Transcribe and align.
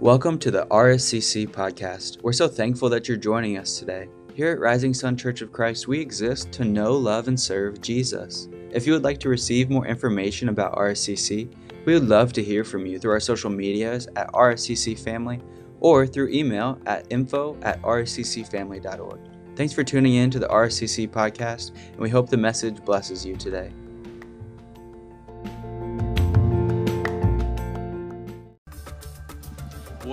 Welcome 0.00 0.38
to 0.38 0.52
the 0.52 0.64
RSCC 0.66 1.48
podcast. 1.48 2.22
We're 2.22 2.32
so 2.32 2.46
thankful 2.46 2.88
that 2.88 3.08
you're 3.08 3.16
joining 3.16 3.58
us 3.58 3.80
today. 3.80 4.08
Here 4.32 4.52
at 4.52 4.60
Rising 4.60 4.94
Sun 4.94 5.16
Church 5.16 5.42
of 5.42 5.50
Christ, 5.50 5.88
we 5.88 6.00
exist 6.00 6.52
to 6.52 6.64
know, 6.64 6.92
love, 6.92 7.26
and 7.26 7.38
serve 7.38 7.80
Jesus. 7.80 8.48
If 8.70 8.86
you 8.86 8.92
would 8.92 9.02
like 9.02 9.18
to 9.18 9.28
receive 9.28 9.70
more 9.70 9.88
information 9.88 10.50
about 10.50 10.76
RSCC, 10.76 11.52
we 11.84 11.94
would 11.94 12.08
love 12.08 12.32
to 12.34 12.44
hear 12.44 12.62
from 12.62 12.86
you 12.86 13.00
through 13.00 13.10
our 13.10 13.18
social 13.18 13.50
medias 13.50 14.06
at 14.14 14.32
RSCC 14.34 14.96
Family 14.96 15.40
or 15.80 16.06
through 16.06 16.28
email 16.28 16.78
at 16.86 17.04
info 17.10 17.58
at 17.62 17.82
rsccfamily.org. 17.82 19.18
Thanks 19.56 19.72
for 19.72 19.82
tuning 19.82 20.14
in 20.14 20.30
to 20.30 20.38
the 20.38 20.46
RSCC 20.46 21.08
podcast, 21.08 21.72
and 21.90 21.98
we 21.98 22.08
hope 22.08 22.30
the 22.30 22.36
message 22.36 22.84
blesses 22.84 23.26
you 23.26 23.34
today. 23.34 23.72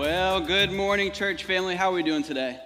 Well, 0.06 0.40
good 0.40 0.72
morning, 0.72 1.12
church 1.12 1.46
family. 1.46 1.76
How 1.76 1.90
are 1.90 1.96
we 1.96 2.04
doing 2.04 2.22
today? 2.22 2.60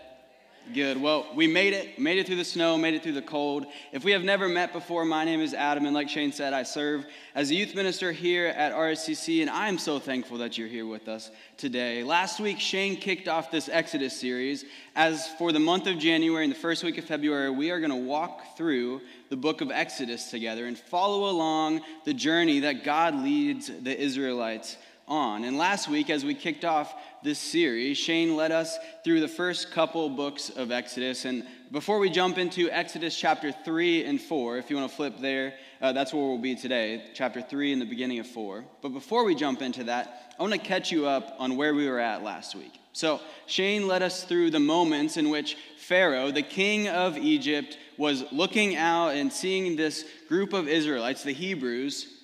Good. 0.73 1.01
Well, 1.01 1.25
we 1.33 1.47
made 1.47 1.71
it, 1.71 1.97
made 1.97 2.17
it 2.17 2.27
through 2.27 2.35
the 2.35 2.43
snow, 2.43 2.77
made 2.77 2.95
it 2.95 3.01
through 3.01 3.13
the 3.13 3.21
cold. 3.21 3.65
If 3.93 4.03
we 4.03 4.11
have 4.11 4.25
never 4.25 4.49
met 4.49 4.73
before, 4.73 5.05
my 5.05 5.23
name 5.23 5.39
is 5.39 5.53
Adam, 5.53 5.85
and 5.85 5.95
like 5.95 6.09
Shane 6.09 6.33
said, 6.33 6.51
I 6.51 6.63
serve 6.63 7.05
as 7.35 7.49
a 7.49 7.55
youth 7.55 7.75
minister 7.75 8.11
here 8.11 8.47
at 8.47 8.73
RSCC, 8.73 9.39
and 9.39 9.49
I'm 9.49 9.77
so 9.77 9.99
thankful 9.99 10.39
that 10.39 10.57
you're 10.57 10.67
here 10.67 10.85
with 10.85 11.07
us 11.07 11.31
today. 11.55 12.03
Last 12.03 12.41
week, 12.41 12.59
Shane 12.59 12.97
kicked 12.97 13.29
off 13.29 13.51
this 13.51 13.69
Exodus 13.69 14.19
series. 14.19 14.65
As 14.93 15.29
for 15.37 15.53
the 15.53 15.61
month 15.61 15.87
of 15.87 15.97
January 15.97 16.43
and 16.43 16.53
the 16.53 16.59
first 16.59 16.83
week 16.83 16.97
of 16.97 17.05
February, 17.05 17.51
we 17.51 17.71
are 17.71 17.79
going 17.79 17.89
to 17.89 17.95
walk 17.95 18.57
through 18.57 18.99
the 19.29 19.37
book 19.37 19.61
of 19.61 19.71
Exodus 19.71 20.29
together 20.29 20.65
and 20.65 20.77
follow 20.77 21.29
along 21.29 21.83
the 22.03 22.13
journey 22.13 22.59
that 22.59 22.83
God 22.83 23.15
leads 23.15 23.67
the 23.67 23.97
Israelites 23.97 24.75
on. 25.09 25.43
And 25.43 25.57
last 25.57 25.89
week, 25.89 26.09
as 26.09 26.23
we 26.23 26.35
kicked 26.35 26.63
off 26.63 26.93
this 27.23 27.39
series, 27.39 27.97
Shane 27.97 28.35
led 28.35 28.51
us 28.51 28.77
through 29.03 29.19
the 29.19 29.27
first 29.27 29.71
couple 29.71 30.09
books 30.09 30.49
of 30.49 30.71
Exodus. 30.71 31.25
And 31.25 31.45
before 31.71 31.99
we 31.99 32.09
jump 32.09 32.37
into 32.37 32.69
Exodus 32.69 33.17
chapter 33.17 33.51
3 33.51 34.05
and 34.05 34.21
4, 34.21 34.57
if 34.57 34.69
you 34.69 34.77
want 34.77 34.89
to 34.89 34.95
flip 34.95 35.19
there, 35.19 35.55
uh, 35.81 35.91
that's 35.91 36.13
where 36.13 36.23
we'll 36.23 36.37
be 36.37 36.55
today, 36.55 37.03
chapter 37.13 37.41
3 37.41 37.73
and 37.73 37.81
the 37.81 37.85
beginning 37.85 38.19
of 38.19 38.27
4. 38.27 38.63
But 38.81 38.89
before 38.89 39.25
we 39.25 39.35
jump 39.35 39.61
into 39.61 39.83
that, 39.85 40.33
I 40.39 40.43
want 40.43 40.53
to 40.53 40.59
catch 40.59 40.91
you 40.91 41.07
up 41.07 41.35
on 41.39 41.57
where 41.57 41.73
we 41.73 41.87
were 41.89 41.99
at 41.99 42.23
last 42.23 42.55
week. 42.55 42.79
So, 42.93 43.19
Shane 43.45 43.87
led 43.87 44.01
us 44.01 44.23
through 44.23 44.51
the 44.51 44.59
moments 44.59 45.17
in 45.17 45.29
which 45.29 45.57
Pharaoh, 45.77 46.31
the 46.31 46.41
king 46.41 46.87
of 46.87 47.17
Egypt, 47.17 47.77
was 47.97 48.23
looking 48.31 48.75
out 48.75 49.09
and 49.09 49.31
seeing 49.31 49.75
this 49.75 50.05
group 50.27 50.53
of 50.53 50.67
Israelites, 50.67 51.23
the 51.23 51.33
Hebrews, 51.33 52.18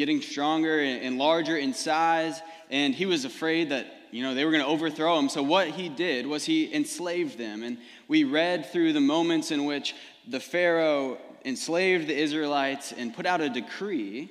getting 0.00 0.22
stronger 0.22 0.80
and 0.80 1.18
larger 1.18 1.58
in 1.58 1.74
size, 1.74 2.40
and 2.70 2.94
he 2.94 3.04
was 3.04 3.26
afraid 3.26 3.68
that 3.68 3.86
you 4.10 4.22
know 4.22 4.34
they 4.34 4.46
were 4.46 4.50
going 4.50 4.62
to 4.62 4.66
overthrow 4.66 5.18
him. 5.18 5.28
So 5.28 5.42
what 5.42 5.68
he 5.68 5.90
did 5.90 6.26
was 6.26 6.42
he 6.42 6.74
enslaved 6.74 7.36
them, 7.36 7.62
and 7.62 7.76
we 8.08 8.24
read 8.24 8.64
through 8.64 8.94
the 8.94 9.00
moments 9.00 9.50
in 9.50 9.66
which 9.66 9.94
the 10.26 10.40
Pharaoh 10.40 11.18
enslaved 11.44 12.08
the 12.08 12.18
Israelites 12.18 12.92
and 12.92 13.14
put 13.14 13.26
out 13.26 13.42
a 13.42 13.50
decree 13.50 14.30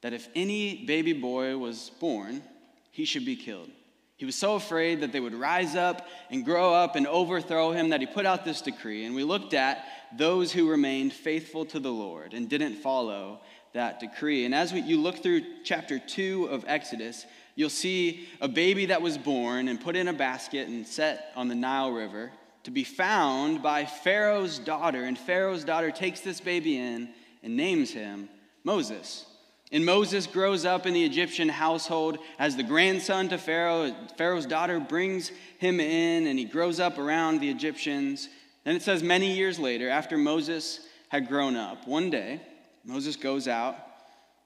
that 0.00 0.12
if 0.12 0.28
any 0.34 0.84
baby 0.84 1.12
boy 1.12 1.56
was 1.56 1.92
born, 2.00 2.42
he 2.90 3.04
should 3.04 3.24
be 3.24 3.36
killed. 3.36 3.70
He 4.16 4.24
was 4.24 4.34
so 4.34 4.54
afraid 4.54 5.02
that 5.02 5.12
they 5.12 5.20
would 5.20 5.34
rise 5.34 5.76
up 5.76 6.08
and 6.30 6.44
grow 6.44 6.74
up 6.74 6.96
and 6.96 7.06
overthrow 7.06 7.70
him 7.70 7.90
that 7.90 8.00
he 8.00 8.06
put 8.06 8.26
out 8.26 8.44
this 8.44 8.60
decree. 8.60 9.04
And 9.04 9.14
we 9.14 9.22
looked 9.22 9.54
at 9.54 9.84
those 10.16 10.50
who 10.50 10.68
remained 10.68 11.12
faithful 11.12 11.64
to 11.66 11.78
the 11.78 11.92
Lord 11.92 12.32
and 12.32 12.48
didn't 12.48 12.76
follow 12.76 13.40
that 13.76 14.00
decree. 14.00 14.44
And 14.44 14.54
as 14.54 14.72
we, 14.72 14.80
you 14.80 15.00
look 15.00 15.22
through 15.22 15.42
chapter 15.64 15.98
2 15.98 16.46
of 16.46 16.64
Exodus, 16.66 17.24
you'll 17.54 17.70
see 17.70 18.28
a 18.40 18.48
baby 18.48 18.86
that 18.86 19.00
was 19.00 19.16
born 19.16 19.68
and 19.68 19.80
put 19.80 19.96
in 19.96 20.08
a 20.08 20.12
basket 20.12 20.68
and 20.68 20.86
set 20.86 21.32
on 21.36 21.48
the 21.48 21.54
Nile 21.54 21.92
River 21.92 22.30
to 22.64 22.70
be 22.70 22.84
found 22.84 23.62
by 23.62 23.84
Pharaoh's 23.84 24.58
daughter. 24.58 25.04
And 25.04 25.16
Pharaoh's 25.16 25.62
daughter 25.62 25.90
takes 25.90 26.20
this 26.20 26.40
baby 26.40 26.78
in 26.78 27.10
and 27.42 27.56
names 27.56 27.92
him 27.92 28.28
Moses. 28.64 29.26
And 29.72 29.84
Moses 29.84 30.26
grows 30.26 30.64
up 30.64 30.86
in 30.86 30.94
the 30.94 31.04
Egyptian 31.04 31.48
household 31.48 32.18
as 32.38 32.56
the 32.56 32.62
grandson 32.62 33.28
to 33.28 33.38
Pharaoh. 33.38 33.94
Pharaoh's 34.16 34.46
daughter 34.46 34.80
brings 34.80 35.30
him 35.58 35.80
in, 35.80 36.26
and 36.26 36.38
he 36.38 36.44
grows 36.44 36.78
up 36.80 36.98
around 36.98 37.40
the 37.40 37.50
Egyptians. 37.50 38.28
Then 38.64 38.76
it 38.76 38.82
says, 38.82 39.02
many 39.02 39.32
years 39.32 39.58
later, 39.58 39.88
after 39.88 40.16
Moses 40.16 40.80
had 41.08 41.28
grown 41.28 41.56
up, 41.56 41.86
one 41.86 42.10
day, 42.10 42.40
Moses 42.86 43.16
goes 43.16 43.48
out 43.48 43.76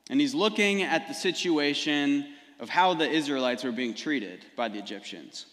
and 0.08 0.20
he's 0.20 0.34
looking 0.34 0.82
at 0.82 1.06
the 1.06 1.14
situation 1.14 2.26
of 2.58 2.68
how 2.68 2.94
the 2.94 3.08
Israelites 3.08 3.62
were 3.62 3.72
being 3.72 3.94
treated 3.94 4.44
by 4.56 4.68
the 4.68 4.78
Egyptians. 4.78 5.46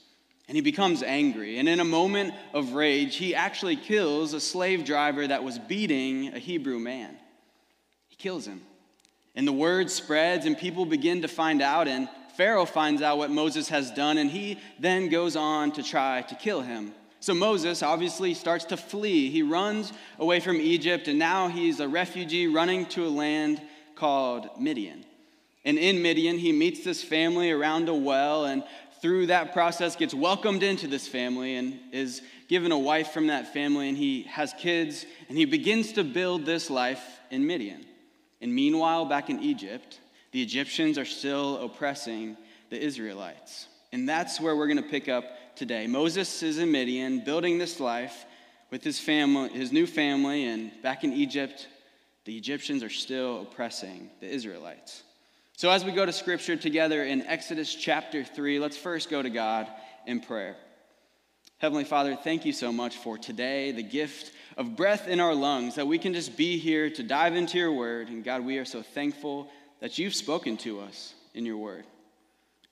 And 0.47 0.55
he 0.55 0.61
becomes 0.61 1.03
angry. 1.03 1.59
And 1.59 1.67
in 1.67 1.81
a 1.81 1.85
moment 1.85 2.33
of 2.53 2.73
rage, 2.73 3.17
he 3.17 3.35
actually 3.35 3.75
kills 3.75 4.33
a 4.33 4.39
slave 4.39 4.85
driver 4.85 5.27
that 5.27 5.43
was 5.43 5.59
beating 5.59 6.33
a 6.33 6.39
Hebrew 6.39 6.79
man. 6.79 7.17
He 8.07 8.15
kills 8.15 8.47
him. 8.47 8.61
And 9.35 9.45
the 9.45 9.53
word 9.53 9.91
spreads, 9.91 10.45
and 10.45 10.57
people 10.57 10.85
begin 10.85 11.21
to 11.21 11.27
find 11.27 11.61
out. 11.61 11.87
And 11.87 12.07
Pharaoh 12.37 12.65
finds 12.65 13.01
out 13.01 13.17
what 13.17 13.29
Moses 13.29 13.67
has 13.69 13.91
done, 13.91 14.17
and 14.17 14.31
he 14.31 14.57
then 14.79 15.09
goes 15.09 15.35
on 15.35 15.73
to 15.73 15.83
try 15.83 16.21
to 16.23 16.35
kill 16.35 16.61
him. 16.61 16.93
So 17.19 17.33
Moses 17.33 17.81
obviously 17.81 18.33
starts 18.33 18.65
to 18.65 18.77
flee. 18.77 19.29
He 19.29 19.41
runs 19.41 19.91
away 20.19 20.39
from 20.39 20.57
Egypt, 20.57 21.07
and 21.07 21.17
now 21.17 21.47
he's 21.47 21.79
a 21.79 21.87
refugee 21.87 22.47
running 22.47 22.85
to 22.87 23.05
a 23.05 23.09
land 23.09 23.61
called 23.95 24.49
Midian. 24.59 25.03
And 25.65 25.77
in 25.77 26.01
Midian, 26.01 26.37
he 26.37 26.51
meets 26.51 26.83
this 26.83 27.03
family 27.03 27.51
around 27.51 27.89
a 27.89 27.93
well, 27.93 28.45
and 28.45 28.63
through 29.01 29.27
that 29.27 29.53
process 29.53 29.95
gets 29.95 30.13
welcomed 30.13 30.63
into 30.63 30.87
this 30.87 31.07
family 31.07 31.55
and 31.55 31.79
is 31.91 32.21
given 32.47 32.71
a 32.71 32.77
wife 32.77 33.09
from 33.09 33.27
that 33.27 33.53
family, 33.53 33.89
and 33.89 33.97
he 33.97 34.23
has 34.23 34.53
kids, 34.53 35.05
and 35.27 35.37
he 35.37 35.45
begins 35.45 35.93
to 35.93 36.03
build 36.03 36.45
this 36.45 36.69
life 36.69 37.03
in 37.31 37.45
Midian. 37.45 37.85
And 38.41 38.53
meanwhile, 38.53 39.05
back 39.05 39.29
in 39.29 39.41
Egypt, 39.41 39.99
the 40.31 40.41
Egyptians 40.41 40.97
are 40.97 41.05
still 41.05 41.57
oppressing 41.63 42.37
the 42.69 42.79
Israelites. 42.79 43.67
And 43.91 44.07
that's 44.07 44.39
where 44.39 44.55
we're 44.55 44.67
going 44.67 44.83
to 44.83 44.89
pick 44.89 45.09
up 45.09 45.25
today. 45.57 45.87
Moses 45.87 46.43
is 46.43 46.59
in 46.59 46.71
Midian, 46.71 47.21
building 47.23 47.57
this 47.57 47.79
life 47.79 48.25
with 48.69 48.83
his 48.83 48.99
family, 48.99 49.49
his 49.49 49.71
new 49.71 49.87
family, 49.87 50.45
and 50.45 50.71
back 50.83 51.03
in 51.03 51.11
Egypt, 51.13 51.67
the 52.25 52.37
Egyptians 52.37 52.83
are 52.83 52.89
still 52.89 53.41
oppressing 53.41 54.09
the 54.19 54.27
Israelites. 54.27 55.03
So 55.55 55.71
as 55.71 55.83
we 55.83 55.91
go 55.91 56.05
to 56.05 56.13
scripture 56.13 56.55
together 56.55 57.03
in 57.03 57.23
Exodus 57.23 57.73
chapter 57.73 58.23
3, 58.23 58.59
let's 58.59 58.77
first 58.77 59.09
go 59.09 59.21
to 59.21 59.29
God 59.29 59.67
in 60.05 60.19
prayer. 60.19 60.55
Heavenly 61.57 61.85
Father, 61.85 62.15
thank 62.15 62.45
you 62.45 62.53
so 62.53 62.71
much 62.71 62.95
for 62.97 63.17
today, 63.17 63.71
the 63.71 63.81
gift 63.81 64.31
of 64.57 64.75
breath 64.75 65.07
in 65.07 65.19
our 65.19 65.33
lungs, 65.33 65.75
that 65.75 65.87
we 65.87 65.97
can 65.97 66.13
just 66.13 66.37
be 66.37 66.59
here 66.59 66.91
to 66.91 67.01
dive 67.01 67.35
into 67.35 67.57
your 67.57 67.71
word. 67.71 68.09
And 68.09 68.23
God, 68.23 68.45
we 68.45 68.59
are 68.59 68.65
so 68.65 68.83
thankful 68.83 69.49
that 69.79 69.97
you've 69.97 70.13
spoken 70.13 70.57
to 70.57 70.81
us 70.81 71.15
in 71.33 71.47
your 71.47 71.57
word. 71.57 71.85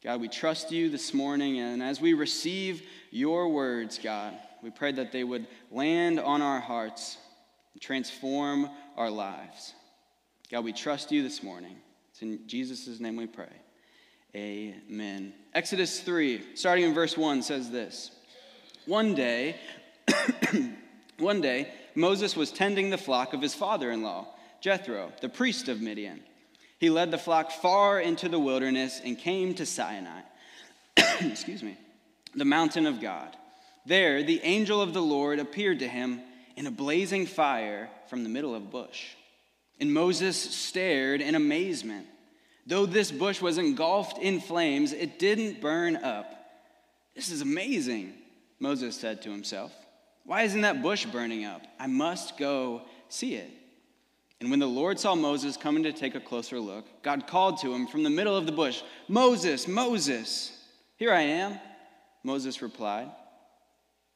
God, 0.06 0.22
we 0.22 0.28
trust 0.28 0.72
you 0.72 0.92
this 0.92 1.16
morning, 1.16 1.58
and 1.58 1.82
as 1.82 2.00
we 2.00 2.14
receive 2.14 2.84
your 3.10 3.50
words, 3.50 3.98
God, 3.98 4.36
we 4.62 4.70
pray 4.70 4.92
that 4.92 5.12
they 5.12 5.24
would 5.24 5.48
land 5.72 6.20
on 6.20 6.44
our 6.44 6.60
hearts 6.60 7.18
and 7.74 7.82
transform 7.82 8.70
our 8.98 9.10
lives. 9.10 9.74
God, 10.52 10.64
we 10.64 10.74
trust 10.74 11.12
you 11.12 11.24
this 11.24 11.42
morning. 11.42 11.78
It's 12.12 12.22
in 12.22 12.48
Jesus' 12.48 13.00
name 13.00 13.16
we 13.16 13.26
pray. 13.26 13.50
Amen. 14.36 15.34
Exodus 15.56 16.00
3, 16.02 16.54
starting 16.54 16.86
in 16.86 16.94
verse 16.94 17.18
1, 17.18 17.42
says 17.42 17.72
this 17.72 18.12
One 18.86 19.16
day, 19.16 19.56
one 21.18 21.42
day, 21.42 21.74
Moses 21.96 22.36
was 22.36 22.52
tending 22.52 22.92
the 22.92 22.98
flock 23.00 23.34
of 23.34 23.42
his 23.42 23.56
father 23.56 23.90
in 23.90 24.04
law, 24.04 24.28
Jethro, 24.62 25.12
the 25.22 25.30
priest 25.30 25.68
of 25.68 25.82
Midian. 25.82 26.22
He 26.80 26.90
led 26.90 27.12
the 27.12 27.18
flock 27.18 27.52
far 27.52 28.00
into 28.00 28.30
the 28.30 28.40
wilderness 28.40 29.02
and 29.04 29.18
came 29.18 29.54
to 29.56 29.66
Sinai. 29.66 30.22
Excuse 30.98 31.64
me, 31.64 31.78
the 32.34 32.46
mountain 32.46 32.86
of 32.86 33.02
God. 33.02 33.36
There, 33.86 34.24
the 34.24 34.42
angel 34.42 34.82
of 34.82 34.94
the 34.94 35.02
Lord 35.02 35.40
appeared 35.40 35.80
to 35.80 35.88
him 35.88 36.22
in 36.56 36.68
a 36.68 36.72
blazing 36.72 37.26
fire 37.26 37.90
from 38.10 38.24
the 38.24 38.30
middle 38.30 38.56
of 38.56 38.64
a 38.64 38.66
bush. 38.66 39.08
And 39.80 39.94
Moses 39.94 40.38
stared 40.38 41.22
in 41.22 41.36
amazement. 41.36 42.08
Though 42.68 42.86
this 42.86 43.12
bush 43.12 43.42
was 43.42 43.58
engulfed 43.58 44.18
in 44.18 44.40
flames, 44.40 44.92
it 44.92 45.20
didn't 45.20 45.62
burn 45.62 45.98
up. 45.98 46.32
This 47.16 47.30
is 47.30 47.42
amazing, 47.42 48.14
Moses 48.60 48.96
said 48.96 49.22
to 49.22 49.32
himself. 49.32 49.72
Why 50.24 50.44
isn't 50.44 50.62
that 50.62 50.82
bush 50.82 51.06
burning 51.06 51.46
up? 51.46 51.62
I 51.80 51.88
must 51.88 52.38
go 52.38 52.82
see 53.10 53.36
it. 53.36 53.52
And 54.42 54.50
when 54.50 54.60
the 54.60 54.68
Lord 54.68 55.00
saw 55.00 55.16
Moses 55.16 55.56
coming 55.58 55.84
to 55.84 55.94
take 55.94 56.16
a 56.16 56.20
closer 56.20 56.60
look, 56.60 56.86
God 57.02 57.28
called 57.28 57.60
to 57.62 57.74
him 57.74 57.88
from 57.88 58.04
the 58.04 58.10
middle 58.10 58.36
of 58.36 58.46
the 58.46 58.52
bush, 58.52 58.82
Moses, 59.08 59.68
Moses. 59.68 60.52
Here 60.98 61.14
I 61.14 61.22
am, 61.22 61.60
Moses 62.24 62.62
replied. 62.62 63.10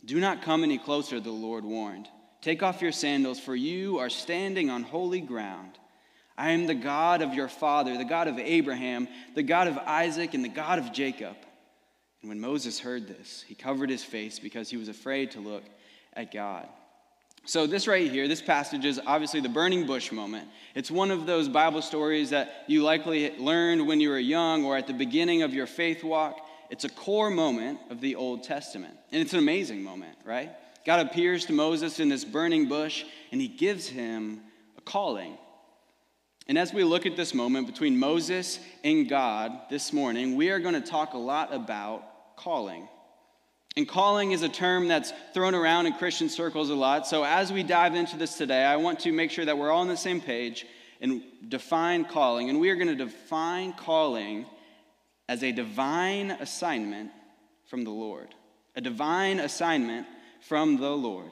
Do 0.05 0.19
not 0.19 0.41
come 0.41 0.63
any 0.63 0.77
closer, 0.77 1.19
the 1.19 1.31
Lord 1.31 1.63
warned. 1.63 2.07
Take 2.41 2.63
off 2.63 2.81
your 2.81 2.91
sandals, 2.91 3.39
for 3.39 3.55
you 3.55 3.99
are 3.99 4.09
standing 4.09 4.69
on 4.69 4.83
holy 4.83 5.21
ground. 5.21 5.77
I 6.37 6.51
am 6.51 6.67
the 6.67 6.75
God 6.75 7.21
of 7.21 7.33
your 7.33 7.49
father, 7.49 7.97
the 7.97 8.05
God 8.05 8.29
of 8.29 8.39
Abraham, 8.39 9.09
the 9.35 9.43
God 9.43 9.67
of 9.67 9.77
Isaac, 9.77 10.33
and 10.33 10.43
the 10.43 10.49
God 10.49 10.79
of 10.79 10.93
Jacob. 10.93 11.35
And 12.21 12.29
when 12.29 12.39
Moses 12.39 12.79
heard 12.79 13.07
this, 13.07 13.43
he 13.45 13.55
covered 13.55 13.89
his 13.89 14.03
face 14.03 14.39
because 14.39 14.69
he 14.69 14.77
was 14.77 14.87
afraid 14.87 15.31
to 15.31 15.41
look 15.41 15.63
at 16.13 16.33
God. 16.33 16.67
So, 17.49 17.65
this 17.65 17.87
right 17.87 18.11
here, 18.11 18.27
this 18.27 18.43
passage 18.43 18.85
is 18.85 19.01
obviously 19.07 19.39
the 19.39 19.49
burning 19.49 19.87
bush 19.87 20.11
moment. 20.11 20.47
It's 20.75 20.91
one 20.91 21.09
of 21.09 21.25
those 21.25 21.49
Bible 21.49 21.81
stories 21.81 22.29
that 22.29 22.63
you 22.67 22.83
likely 22.83 23.35
learned 23.39 23.87
when 23.87 23.99
you 23.99 24.09
were 24.09 24.19
young 24.19 24.65
or 24.65 24.77
at 24.77 24.85
the 24.85 24.93
beginning 24.93 25.41
of 25.41 25.51
your 25.51 25.65
faith 25.65 26.03
walk. 26.03 26.47
It's 26.69 26.83
a 26.83 26.89
core 26.89 27.31
moment 27.31 27.79
of 27.89 28.01
the 28.01 28.13
Old 28.13 28.43
Testament. 28.43 28.95
And 29.11 29.19
it's 29.19 29.33
an 29.33 29.39
amazing 29.39 29.81
moment, 29.81 30.15
right? 30.23 30.51
God 30.85 31.07
appears 31.07 31.47
to 31.47 31.53
Moses 31.53 31.99
in 31.99 32.07
this 32.07 32.23
burning 32.23 32.67
bush 32.67 33.03
and 33.31 33.41
he 33.41 33.47
gives 33.47 33.87
him 33.87 34.41
a 34.77 34.81
calling. 34.81 35.35
And 36.47 36.55
as 36.55 36.71
we 36.71 36.83
look 36.83 37.07
at 37.07 37.17
this 37.17 37.33
moment 37.33 37.65
between 37.65 37.97
Moses 37.97 38.59
and 38.83 39.09
God 39.09 39.53
this 39.71 39.91
morning, 39.91 40.35
we 40.35 40.51
are 40.51 40.59
going 40.59 40.79
to 40.79 40.87
talk 40.87 41.15
a 41.15 41.17
lot 41.17 41.51
about 41.51 42.35
calling. 42.35 42.87
And 43.79 43.87
calling 43.87 44.33
is 44.33 44.41
a 44.41 44.49
term 44.49 44.89
that's 44.89 45.13
thrown 45.33 45.55
around 45.55 45.85
in 45.85 45.93
Christian 45.93 46.27
circles 46.27 46.69
a 46.69 46.75
lot. 46.75 47.07
So 47.07 47.23
as 47.23 47.49
we 47.49 47.63
dive 47.63 47.95
into 47.95 48.17
this 48.17 48.35
today, 48.35 48.65
I 48.65 48.75
want 48.75 48.99
to 48.99 49.13
make 49.13 49.31
sure 49.31 49.45
that 49.45 49.57
we're 49.57 49.71
all 49.71 49.79
on 49.79 49.87
the 49.87 49.95
same 49.95 50.19
page 50.19 50.65
and 50.99 51.23
define 51.47 52.03
calling. 52.03 52.49
And 52.49 52.59
we 52.59 52.71
are 52.71 52.75
going 52.75 52.89
to 52.89 53.05
define 53.05 53.71
calling 53.71 54.45
as 55.29 55.43
a 55.43 55.53
divine 55.53 56.31
assignment 56.31 57.11
from 57.69 57.85
the 57.85 57.89
Lord. 57.89 58.35
A 58.75 58.81
divine 58.81 59.39
assignment 59.39 60.07
from 60.41 60.75
the 60.75 60.89
Lord. 60.89 61.31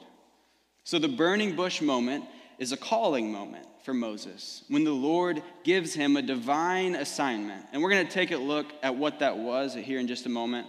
So 0.84 0.98
the 0.98 1.06
burning 1.06 1.54
bush 1.54 1.82
moment 1.82 2.24
is 2.58 2.72
a 2.72 2.78
calling 2.78 3.30
moment 3.30 3.66
for 3.84 3.92
Moses 3.92 4.64
when 4.68 4.84
the 4.84 4.90
Lord 4.90 5.42
gives 5.64 5.92
him 5.92 6.16
a 6.16 6.22
divine 6.22 6.94
assignment. 6.94 7.66
And 7.74 7.82
we're 7.82 7.90
going 7.90 8.06
to 8.06 8.12
take 8.12 8.30
a 8.30 8.38
look 8.38 8.72
at 8.82 8.96
what 8.96 9.18
that 9.18 9.36
was 9.36 9.74
here 9.74 10.00
in 10.00 10.06
just 10.08 10.24
a 10.24 10.30
moment. 10.30 10.66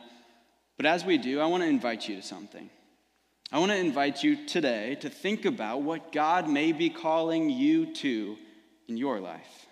But 0.80 0.86
as 0.86 1.04
we 1.04 1.18
do, 1.18 1.42
I 1.42 1.46
want 1.48 1.62
to 1.62 1.68
invite 1.68 2.08
you 2.08 2.16
to 2.16 2.22
something. 2.22 2.70
I 3.52 3.60
want 3.60 3.74
to 3.74 3.78
invite 3.78 4.24
you 4.24 4.46
today 4.46 4.96
to 5.02 5.10
think 5.10 5.44
about 5.44 5.82
what 5.82 6.14
God 6.14 6.50
may 6.50 6.72
be 6.72 6.90
calling 6.90 7.50
you 7.50 7.94
to 7.96 8.38
in 8.88 8.96
your 8.96 9.20
life. 9.20 9.68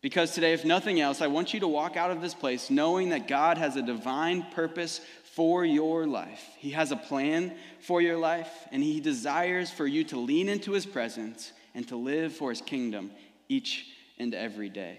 Because 0.00 0.32
today, 0.32 0.54
if 0.54 0.64
nothing 0.64 1.00
else, 1.00 1.20
I 1.20 1.28
want 1.28 1.54
you 1.54 1.60
to 1.60 1.68
walk 1.68 1.96
out 1.96 2.10
of 2.10 2.20
this 2.20 2.34
place 2.34 2.68
knowing 2.68 3.10
that 3.10 3.28
God 3.28 3.58
has 3.58 3.76
a 3.76 3.82
divine 3.82 4.44
purpose 4.50 5.00
for 5.36 5.64
your 5.64 6.04
life. 6.04 6.44
He 6.58 6.70
has 6.70 6.90
a 6.90 6.96
plan 6.96 7.54
for 7.78 8.02
your 8.02 8.18
life, 8.18 8.50
and 8.72 8.82
He 8.82 8.98
desires 8.98 9.70
for 9.70 9.86
you 9.86 10.02
to 10.02 10.18
lean 10.18 10.48
into 10.48 10.72
His 10.72 10.84
presence 10.84 11.52
and 11.76 11.86
to 11.86 11.96
live 11.96 12.32
for 12.32 12.50
His 12.50 12.60
kingdom 12.60 13.12
each 13.48 13.86
and 14.18 14.34
every 14.34 14.68
day. 14.68 14.98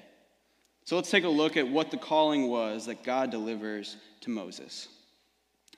So 0.85 0.95
let's 0.95 1.11
take 1.11 1.23
a 1.23 1.29
look 1.29 1.55
at 1.55 1.67
what 1.67 1.91
the 1.91 1.97
calling 1.97 2.49
was 2.49 2.87
that 2.87 3.03
God 3.03 3.31
delivers 3.31 3.95
to 4.21 4.29
Moses. 4.29 4.87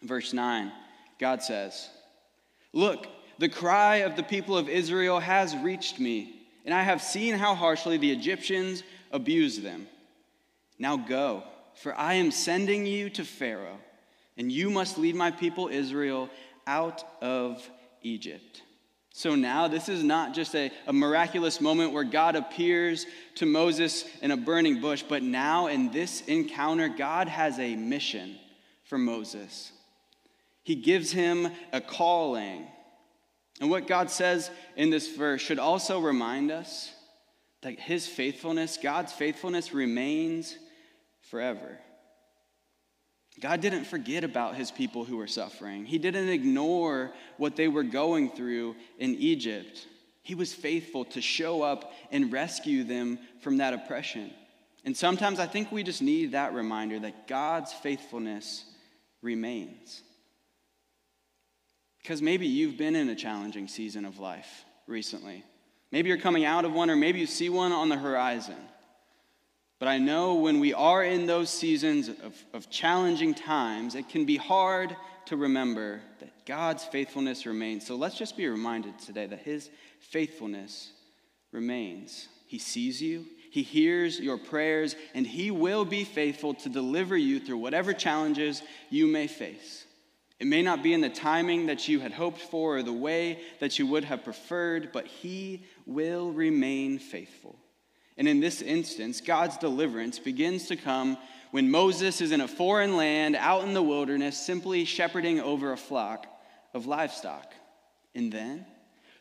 Verse 0.01 0.33
9, 0.33 0.71
God 1.19 1.43
says, 1.43 1.89
Look, 2.73 3.07
the 3.37 3.49
cry 3.49 3.97
of 3.97 4.15
the 4.15 4.23
people 4.23 4.57
of 4.57 4.69
Israel 4.69 5.19
has 5.19 5.55
reached 5.57 5.99
me, 5.99 6.47
and 6.65 6.73
I 6.73 6.81
have 6.81 7.01
seen 7.01 7.35
how 7.35 7.53
harshly 7.53 7.97
the 7.97 8.11
Egyptians 8.11 8.83
abuse 9.11 9.59
them. 9.59 9.87
Now 10.79 10.97
go, 10.97 11.43
for 11.75 11.97
I 11.97 12.15
am 12.15 12.31
sending 12.31 12.85
you 12.85 13.09
to 13.11 13.23
Pharaoh, 13.23 13.79
and 14.37 14.51
you 14.51 14.69
must 14.69 14.97
lead 14.97 15.15
my 15.15 15.31
people 15.31 15.67
Israel 15.67 16.29
out 16.65 17.03
of 17.21 17.67
Egypt. 18.01 18.63
So 19.17 19.33
now, 19.33 19.69
this 19.69 19.87
is 19.87 20.03
not 20.03 20.33
just 20.33 20.53
a, 20.55 20.69
a, 20.87 20.91
miraculous 20.91 21.61
moment 21.61 21.93
where 21.93 22.03
God 22.03 22.35
appears 22.35 23.05
to 23.35 23.45
Moses 23.45 24.03
in 24.21 24.31
a 24.31 24.35
burning 24.35 24.81
bush, 24.81 25.05
but 25.07 25.23
now 25.23 25.67
in 25.67 25.89
this 25.89 26.19
encounter, 26.23 26.89
God 26.89 27.29
has 27.29 27.57
a 27.57 27.77
mission 27.77 28.37
for 28.83 28.97
Moses. 28.97 29.71
He 30.63 30.75
gives 30.75 31.13
him 31.13 31.47
a 31.71 31.79
calling. 31.79 32.67
And 33.61 33.69
what 33.69 33.87
God 33.87 34.11
says 34.11 34.51
in 34.75 34.89
this 34.89 35.15
verse 35.15 35.39
should 35.39 35.59
also 35.59 36.01
remind 36.01 36.51
us 36.51 36.91
that 37.61 37.79
his 37.79 38.05
faithfulness, 38.05 38.77
God's 38.83 39.13
faithfulness, 39.13 39.73
remains 39.73 40.57
forever. 41.21 41.79
God 43.41 43.61
didn't 43.61 43.85
forget 43.85 44.23
about 44.23 44.55
his 44.55 44.71
people 44.71 45.03
who 45.03 45.17
were 45.17 45.27
suffering. 45.27 45.85
He 45.85 45.97
didn't 45.97 46.29
ignore 46.29 47.11
what 47.37 47.55
they 47.55 47.67
were 47.67 47.83
going 47.83 48.29
through 48.29 48.75
in 48.97 49.15
Egypt. 49.15 49.87
He 50.21 50.35
was 50.35 50.53
faithful 50.53 51.05
to 51.05 51.21
show 51.21 51.61
up 51.61 51.91
and 52.11 52.31
rescue 52.31 52.83
them 52.83 53.19
from 53.41 53.57
that 53.57 53.73
oppression. 53.73 54.31
And 54.85 54.95
sometimes 54.95 55.39
I 55.39 55.47
think 55.47 55.71
we 55.71 55.83
just 55.83 56.01
need 56.01 56.31
that 56.31 56.53
reminder 56.53 56.99
that 56.99 57.27
God's 57.27 57.73
faithfulness 57.73 58.63
remains. 59.21 60.01
Because 62.01 62.21
maybe 62.21 62.47
you've 62.47 62.77
been 62.77 62.95
in 62.95 63.09
a 63.09 63.15
challenging 63.15 63.67
season 63.67 64.05
of 64.05 64.19
life 64.19 64.63
recently. 64.87 65.43
Maybe 65.91 66.09
you're 66.09 66.17
coming 66.17 66.45
out 66.45 66.65
of 66.65 66.71
one, 66.71 66.89
or 66.89 66.95
maybe 66.95 67.19
you 67.19 67.25
see 67.25 67.49
one 67.49 67.71
on 67.71 67.89
the 67.89 67.97
horizon. 67.97 68.57
But 69.79 69.89
I 69.89 69.97
know 69.97 70.35
when 70.35 70.59
we 70.59 70.73
are 70.73 71.03
in 71.03 71.25
those 71.25 71.49
seasons 71.49 72.07
of, 72.07 72.35
of 72.53 72.69
challenging 72.69 73.33
times, 73.33 73.95
it 73.95 74.07
can 74.07 74.25
be 74.25 74.37
hard 74.37 74.95
to 75.25 75.35
remember 75.35 76.01
that 76.19 76.45
God's 76.45 76.83
faithfulness 76.85 77.45
remains. 77.45 77.85
So 77.85 77.95
let's 77.95 78.17
just 78.17 78.37
be 78.37 78.47
reminded 78.47 78.97
today 78.99 79.25
that 79.25 79.39
His 79.39 79.69
faithfulness 79.99 80.91
remains. 81.51 82.27
He 82.47 82.59
sees 82.59 83.01
you, 83.01 83.25
He 83.51 83.63
hears 83.63 84.19
your 84.19 84.37
prayers, 84.37 84.95
and 85.13 85.27
He 85.27 85.51
will 85.51 85.83
be 85.83 86.03
faithful 86.05 86.53
to 86.55 86.69
deliver 86.69 87.17
you 87.17 87.39
through 87.39 87.57
whatever 87.57 87.91
challenges 87.91 88.61
you 88.89 89.07
may 89.07 89.27
face. 89.27 89.85
It 90.39 90.47
may 90.47 90.61
not 90.61 90.83
be 90.83 90.93
in 90.93 91.01
the 91.01 91.09
timing 91.09 91.67
that 91.67 91.87
you 91.87 91.99
had 91.99 92.11
hoped 92.11 92.41
for 92.41 92.77
or 92.77 92.83
the 92.83 92.93
way 92.93 93.39
that 93.59 93.79
you 93.79 93.87
would 93.87 94.03
have 94.03 94.23
preferred, 94.23 94.91
but 94.93 95.07
He 95.07 95.65
will 95.85 96.31
remain 96.31 96.99
faithful. 96.99 97.57
And 98.17 98.27
in 98.27 98.39
this 98.39 98.61
instance, 98.61 99.21
God's 99.21 99.57
deliverance 99.57 100.19
begins 100.19 100.67
to 100.67 100.75
come 100.75 101.17
when 101.51 101.69
Moses 101.69 102.21
is 102.21 102.31
in 102.31 102.41
a 102.41 102.47
foreign 102.47 102.97
land 102.97 103.35
out 103.35 103.63
in 103.63 103.73
the 103.73 103.83
wilderness, 103.83 104.37
simply 104.37 104.85
shepherding 104.85 105.39
over 105.39 105.71
a 105.71 105.77
flock 105.77 106.25
of 106.73 106.85
livestock. 106.85 107.53
And 108.13 108.31
then, 108.31 108.65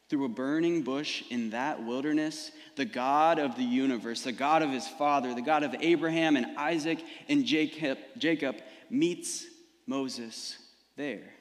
through 0.08 0.25
a 0.25 0.29
burning 0.29 0.82
bush 0.82 1.25
in 1.31 1.50
that 1.50 1.82
wilderness, 1.82 2.52
the 2.76 2.85
God 2.85 3.38
of 3.38 3.56
the 3.56 3.64
universe, 3.64 4.23
the 4.23 4.32
God 4.32 4.62
of 4.62 4.70
his 4.70 4.87
father, 4.87 5.35
the 5.35 5.43
God 5.43 5.62
of 5.62 5.75
Abraham 5.81 6.37
and 6.37 6.56
Isaac 6.56 6.98
and 7.29 7.44
Jacob, 7.44 7.98
Jacob 8.19 8.56
meets 8.91 9.44
Moses 9.86 10.56
there. 10.96 11.32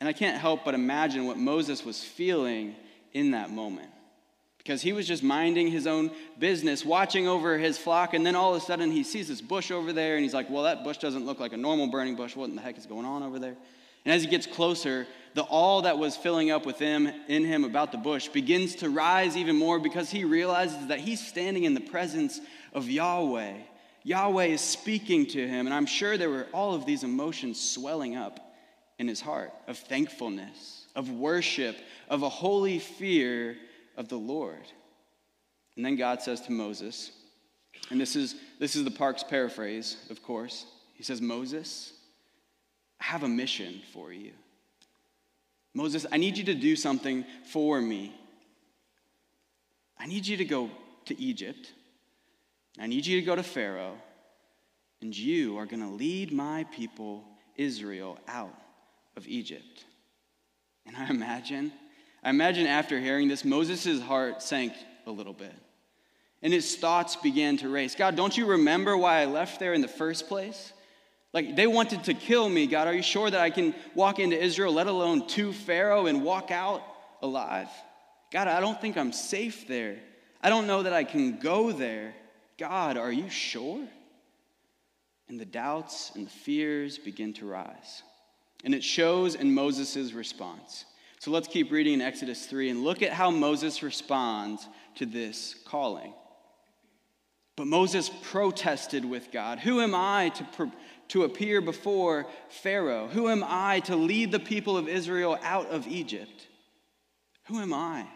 And 0.00 0.08
I 0.08 0.12
can't 0.12 0.38
help 0.38 0.64
but 0.64 0.74
imagine 0.74 1.26
what 1.26 1.38
Moses 1.38 1.84
was 1.84 2.02
feeling 2.02 2.74
in 3.12 3.30
that 3.30 3.50
moment 3.50 3.90
because 4.64 4.80
he 4.80 4.94
was 4.94 5.06
just 5.06 5.22
minding 5.22 5.68
his 5.68 5.86
own 5.86 6.10
business, 6.38 6.86
watching 6.86 7.28
over 7.28 7.58
his 7.58 7.76
flock, 7.76 8.14
and 8.14 8.24
then 8.24 8.34
all 8.34 8.54
of 8.54 8.62
a 8.62 8.64
sudden 8.64 8.90
he 8.90 9.04
sees 9.04 9.28
this 9.28 9.42
bush 9.42 9.70
over 9.70 9.92
there, 9.92 10.14
and 10.14 10.24
he's 10.24 10.32
like, 10.32 10.48
Well, 10.48 10.62
that 10.62 10.82
bush 10.84 10.96
doesn't 10.96 11.26
look 11.26 11.38
like 11.38 11.52
a 11.52 11.56
normal 11.56 11.88
burning 11.88 12.16
bush. 12.16 12.34
What 12.34 12.48
in 12.48 12.56
the 12.56 12.62
heck 12.62 12.78
is 12.78 12.86
going 12.86 13.04
on 13.04 13.22
over 13.22 13.38
there? 13.38 13.56
And 14.06 14.14
as 14.14 14.22
he 14.22 14.28
gets 14.28 14.46
closer, 14.46 15.06
the 15.34 15.42
all 15.42 15.82
that 15.82 15.98
was 15.98 16.16
filling 16.16 16.50
up 16.50 16.64
with 16.64 16.78
him 16.78 17.10
in 17.28 17.44
him 17.44 17.64
about 17.64 17.92
the 17.92 17.98
bush 17.98 18.28
begins 18.28 18.76
to 18.76 18.88
rise 18.88 19.36
even 19.36 19.56
more 19.56 19.78
because 19.78 20.10
he 20.10 20.24
realizes 20.24 20.86
that 20.88 21.00
he's 21.00 21.24
standing 21.24 21.64
in 21.64 21.74
the 21.74 21.80
presence 21.80 22.40
of 22.72 22.88
Yahweh. 22.88 23.54
Yahweh 24.02 24.44
is 24.44 24.60
speaking 24.60 25.26
to 25.26 25.46
him, 25.46 25.66
and 25.66 25.74
I'm 25.74 25.86
sure 25.86 26.16
there 26.16 26.30
were 26.30 26.46
all 26.52 26.74
of 26.74 26.86
these 26.86 27.04
emotions 27.04 27.60
swelling 27.60 28.16
up 28.16 28.54
in 28.98 29.08
his 29.08 29.20
heart 29.20 29.52
of 29.66 29.76
thankfulness, 29.78 30.86
of 30.94 31.10
worship, 31.10 31.76
of 32.08 32.22
a 32.22 32.28
holy 32.28 32.78
fear 32.78 33.56
of 33.96 34.08
the 34.08 34.16
Lord. 34.16 34.66
And 35.76 35.84
then 35.84 35.96
God 35.96 36.22
says 36.22 36.40
to 36.42 36.52
Moses, 36.52 37.10
and 37.90 38.00
this 38.00 38.16
is, 38.16 38.36
this 38.58 38.76
is 38.76 38.84
the 38.84 38.90
Parks 38.90 39.24
paraphrase, 39.24 39.96
of 40.10 40.22
course. 40.22 40.66
He 40.94 41.02
says, 41.02 41.20
Moses, 41.20 41.92
I 43.00 43.04
have 43.04 43.22
a 43.22 43.28
mission 43.28 43.80
for 43.92 44.12
you. 44.12 44.32
Moses, 45.74 46.06
I 46.12 46.16
need 46.16 46.38
you 46.38 46.44
to 46.44 46.54
do 46.54 46.76
something 46.76 47.24
for 47.50 47.80
me. 47.80 48.14
I 49.98 50.06
need 50.06 50.26
you 50.26 50.36
to 50.36 50.44
go 50.44 50.70
to 51.06 51.20
Egypt. 51.20 51.72
I 52.78 52.86
need 52.86 53.04
you 53.06 53.20
to 53.20 53.26
go 53.26 53.34
to 53.34 53.42
Pharaoh. 53.42 53.96
And 55.02 55.16
you 55.16 55.58
are 55.58 55.66
going 55.66 55.82
to 55.82 55.88
lead 55.88 56.32
my 56.32 56.64
people, 56.72 57.24
Israel, 57.56 58.18
out 58.28 58.56
of 59.16 59.26
Egypt. 59.26 59.84
And 60.86 60.96
I 60.96 61.08
imagine 61.08 61.72
I 62.24 62.30
imagine 62.30 62.66
after 62.66 62.98
hearing 62.98 63.28
this, 63.28 63.44
Moses' 63.44 64.00
heart 64.00 64.42
sank 64.42 64.72
a 65.06 65.10
little 65.10 65.32
bit. 65.32 65.52
And 66.42 66.52
his 66.52 66.76
thoughts 66.76 67.16
began 67.16 67.56
to 67.58 67.68
race. 67.68 67.94
God, 67.94 68.16
don't 68.16 68.36
you 68.36 68.46
remember 68.46 68.96
why 68.96 69.20
I 69.20 69.26
left 69.26 69.60
there 69.60 69.74
in 69.74 69.80
the 69.80 69.88
first 69.88 70.28
place? 70.28 70.72
Like, 71.32 71.56
they 71.56 71.66
wanted 71.66 72.04
to 72.04 72.14
kill 72.14 72.48
me. 72.48 72.66
God, 72.66 72.86
are 72.86 72.94
you 72.94 73.02
sure 73.02 73.30
that 73.30 73.40
I 73.40 73.50
can 73.50 73.74
walk 73.94 74.18
into 74.18 74.40
Israel, 74.42 74.72
let 74.72 74.86
alone 74.86 75.26
to 75.28 75.52
Pharaoh, 75.52 76.06
and 76.06 76.22
walk 76.22 76.50
out 76.50 76.82
alive? 77.22 77.68
God, 78.32 78.48
I 78.48 78.60
don't 78.60 78.80
think 78.80 78.96
I'm 78.96 79.12
safe 79.12 79.66
there. 79.66 79.96
I 80.42 80.48
don't 80.48 80.66
know 80.66 80.82
that 80.82 80.92
I 80.92 81.04
can 81.04 81.38
go 81.38 81.72
there. 81.72 82.14
God, 82.58 82.96
are 82.96 83.12
you 83.12 83.30
sure? 83.30 83.86
and 85.28 85.40
the 85.40 85.44
doubts 85.44 86.12
and 86.14 86.26
the 86.26 86.30
fears 86.30 86.98
begin 86.98 87.32
to 87.34 87.46
rise. 87.46 88.02
And 88.64 88.74
it 88.74 88.84
shows 88.84 89.34
in 89.34 89.54
Moses' 89.54 90.12
response. 90.12 90.84
So 91.24 91.30
let's 91.30 91.48
keep 91.48 91.72
reading 91.72 91.94
in 91.94 92.00
Exodus 92.02 92.44
3 92.44 92.68
and 92.68 92.84
look 92.84 93.00
at 93.00 93.10
how 93.10 93.30
Moses 93.30 93.82
responds 93.82 94.68
to 94.96 95.06
this 95.06 95.56
calling. 95.64 96.12
But 97.56 97.66
Moses 97.66 98.10
protested 98.24 99.06
with 99.06 99.32
God 99.32 99.58
Who 99.60 99.80
am 99.80 99.94
I 99.94 100.28
to, 100.34 100.70
to 101.08 101.22
appear 101.22 101.62
before 101.62 102.26
Pharaoh? 102.50 103.08
Who 103.08 103.30
am 103.30 103.42
I 103.42 103.80
to 103.86 103.96
lead 103.96 104.32
the 104.32 104.38
people 104.38 104.76
of 104.76 104.86
Israel 104.86 105.38
out 105.42 105.70
of 105.70 105.88
Egypt? 105.88 106.46
Who 107.46 107.58
am 107.58 107.72
I? 107.72 108.06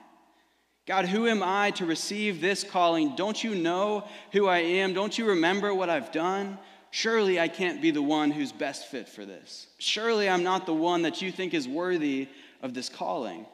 God, 0.86 1.06
who 1.06 1.26
am 1.26 1.42
I 1.42 1.70
to 1.72 1.86
receive 1.86 2.42
this 2.42 2.62
calling? 2.62 3.16
Don't 3.16 3.42
you 3.42 3.54
know 3.54 4.06
who 4.32 4.48
I 4.48 4.58
am? 4.58 4.92
Don't 4.92 5.16
you 5.16 5.28
remember 5.28 5.72
what 5.72 5.88
I've 5.88 6.12
done? 6.12 6.58
Surely 6.90 7.40
I 7.40 7.48
can't 7.48 7.80
be 7.80 7.90
the 7.90 8.02
one 8.02 8.30
who's 8.30 8.52
best 8.52 8.88
fit 8.88 9.08
for 9.08 9.24
this. 9.24 9.68
Surely 9.78 10.28
I'm 10.28 10.42
not 10.42 10.66
the 10.66 10.74
one 10.74 11.02
that 11.02 11.22
you 11.22 11.32
think 11.32 11.54
is 11.54 11.66
worthy 11.66 12.28
of 12.62 12.74
this 12.74 12.88
calling. 12.88 13.46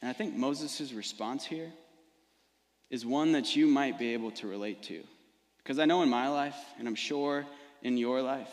And 0.00 0.08
I 0.08 0.12
think 0.12 0.34
Moses' 0.34 0.92
response 0.92 1.44
here 1.44 1.72
is 2.90 3.06
one 3.06 3.32
that 3.32 3.54
you 3.54 3.66
might 3.66 3.98
be 3.98 4.14
able 4.14 4.30
to 4.32 4.46
relate 4.46 4.82
to. 4.84 5.02
Because 5.58 5.78
I 5.78 5.84
know 5.84 6.02
in 6.02 6.08
my 6.08 6.28
life, 6.28 6.56
and 6.78 6.88
I'm 6.88 6.94
sure 6.94 7.46
in 7.82 7.96
your 7.96 8.22
life, 8.22 8.50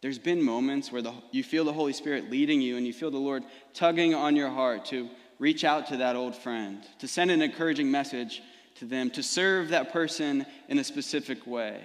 there's 0.00 0.18
been 0.18 0.42
moments 0.42 0.92
where 0.92 1.02
the, 1.02 1.12
you 1.32 1.42
feel 1.42 1.64
the 1.64 1.72
Holy 1.72 1.92
Spirit 1.92 2.30
leading 2.30 2.60
you 2.60 2.76
and 2.76 2.86
you 2.86 2.92
feel 2.92 3.10
the 3.10 3.18
Lord 3.18 3.42
tugging 3.74 4.14
on 4.14 4.36
your 4.36 4.48
heart 4.48 4.84
to 4.86 5.08
reach 5.38 5.64
out 5.64 5.88
to 5.88 5.98
that 5.98 6.16
old 6.16 6.36
friend, 6.36 6.82
to 7.00 7.08
send 7.08 7.30
an 7.30 7.42
encouraging 7.42 7.90
message 7.90 8.42
to 8.76 8.84
them, 8.84 9.10
to 9.10 9.22
serve 9.22 9.70
that 9.70 9.92
person 9.92 10.46
in 10.68 10.78
a 10.78 10.84
specific 10.84 11.46
way, 11.46 11.82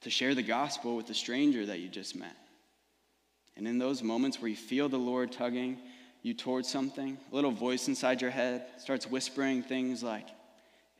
to 0.00 0.10
share 0.10 0.34
the 0.34 0.42
gospel 0.42 0.96
with 0.96 1.06
the 1.06 1.14
stranger 1.14 1.64
that 1.66 1.78
you 1.78 1.88
just 1.88 2.16
met. 2.16 2.36
And 3.56 3.68
in 3.68 3.78
those 3.78 4.02
moments 4.02 4.40
where 4.40 4.48
you 4.48 4.56
feel 4.56 4.88
the 4.88 4.96
Lord 4.96 5.32
tugging 5.32 5.78
you 6.22 6.34
towards 6.34 6.68
something, 6.68 7.18
a 7.30 7.34
little 7.34 7.50
voice 7.50 7.86
inside 7.88 8.20
your 8.20 8.30
head 8.30 8.66
starts 8.78 9.06
whispering 9.06 9.62
things 9.62 10.02
like, 10.02 10.26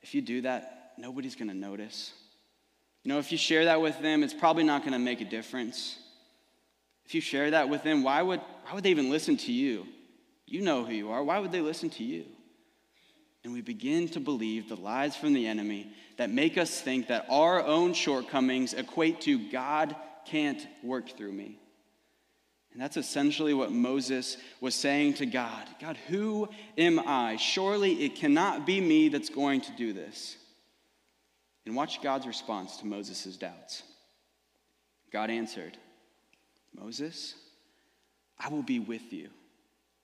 if 0.03 0.15
you 0.15 0.21
do 0.21 0.43
that, 0.43 0.93
nobody's 0.99 1.35
going 1.35 1.49
to 1.49 1.57
notice. 1.57 2.13
You 3.03 3.11
know, 3.11 3.19
if 3.19 3.33
you 3.33 3.39
share 3.39 3.65
that 3.67 3.81
with 3.81 4.01
them, 4.01 4.23
it's 4.23 4.35
probably 4.35 4.65
not 4.65 4.83
going 4.83 4.93
to 4.93 4.99
make 4.99 5.21
a 5.21 5.25
difference. 5.25 5.99
If 7.07 7.15
you 7.15 7.21
share 7.21 7.51
that 7.51 7.69
with 7.69 7.83
them, 7.83 8.03
why 8.03 8.23
would, 8.23 8.41
why 8.65 8.75
would 8.75 8.85
they 8.85 8.91
even 8.91 9.11
listen 9.11 9.37
to 9.39 9.53
you? 9.53 9.87
You 10.47 10.61
know 10.61 10.85
who 10.85 10.93
you 10.93 11.11
are. 11.11 11.25
Why 11.25 11.39
would 11.39 11.53
they 11.53 11.61
listen 11.61 11.91
to 11.91 12.05
you? 12.05 12.25
And 13.45 13.53
we 13.53 13.61
begin 13.61 14.09
to 14.11 14.21
believe 14.21 14.69
the 14.69 14.77
lies 14.77 15.17
from 15.17 15.35
the 15.35 15.47
enemy 15.47 15.91
that 16.17 16.31
make 16.31 16.57
us 16.57 16.81
think 16.81 17.09
that 17.09 17.27
our 17.29 17.63
own 17.63 17.93
shortcomings 17.93 18.73
equate 18.73 19.21
to 19.23 19.51
God 19.51 19.95
can't 20.27 20.67
work 20.83 21.11
through 21.17 21.33
me. 21.33 21.59
And 22.75 22.83
that's 22.83 22.97
essentially 22.97 23.55
what 23.55 23.71
Moses 23.71 24.37
was 24.61 24.75
saying 24.75 25.15
to 25.15 25.27
God 25.27 25.67
God, 25.81 25.97
who 26.09 26.49
am 26.77 26.99
I? 26.99 27.37
Surely 27.37 28.05
it 28.05 28.17
cannot 28.17 28.67
be 28.67 28.81
me 28.81 29.09
that's 29.09 29.31
going 29.31 29.63
to 29.63 29.73
do 29.73 29.93
this. 29.93 30.37
And 31.65 31.75
watch 31.75 32.03
God's 32.03 32.27
response 32.27 32.77
to 32.79 32.87
Moses' 32.87 33.37
doubts. 33.37 33.85
God 35.13 35.31
answered, 35.31 35.79
Moses, 36.75 37.35
I 38.39 38.49
will 38.49 38.63
be 38.63 38.81
with 38.81 39.13
you. 39.13 39.31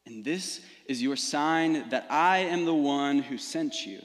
And 0.06 0.24
this 0.24 0.60
is 0.86 1.02
your 1.02 1.16
sign 1.16 1.88
that 1.90 2.06
I 2.08 2.38
am 2.38 2.64
the 2.64 2.74
one 2.74 3.18
who 3.18 3.36
sent 3.36 3.84
you. 3.84 4.00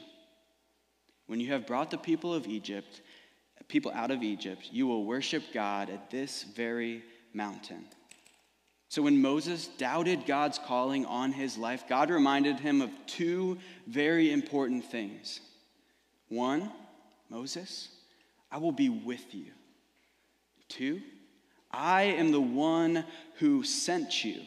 When 1.26 1.40
you 1.40 1.52
have 1.52 1.66
brought 1.66 1.90
the 1.90 1.98
people 1.98 2.34
of 2.34 2.46
Egypt, 2.46 3.00
people 3.68 3.92
out 3.92 4.10
of 4.10 4.22
Egypt, 4.22 4.68
you 4.70 4.86
will 4.86 5.04
worship 5.04 5.44
God 5.54 5.88
at 5.88 6.10
this 6.10 6.42
very 6.42 7.02
mountain. 7.32 7.84
So 8.88 9.02
when 9.02 9.20
Moses 9.20 9.66
doubted 9.66 10.26
God's 10.26 10.58
calling 10.58 11.06
on 11.06 11.32
his 11.32 11.58
life, 11.58 11.84
God 11.88 12.10
reminded 12.10 12.60
him 12.60 12.80
of 12.80 12.90
two 13.06 13.58
very 13.86 14.32
important 14.32 14.84
things. 14.84 15.40
One, 16.28 16.70
Moses, 17.28 17.88
I 18.50 18.58
will 18.58 18.72
be 18.72 18.88
with 18.88 19.34
you. 19.34 19.52
Two, 20.68 21.00
I 21.70 22.02
am 22.02 22.32
the 22.32 22.40
one 22.40 23.04
who 23.38 23.64
sent 23.64 24.24
you. 24.24 24.40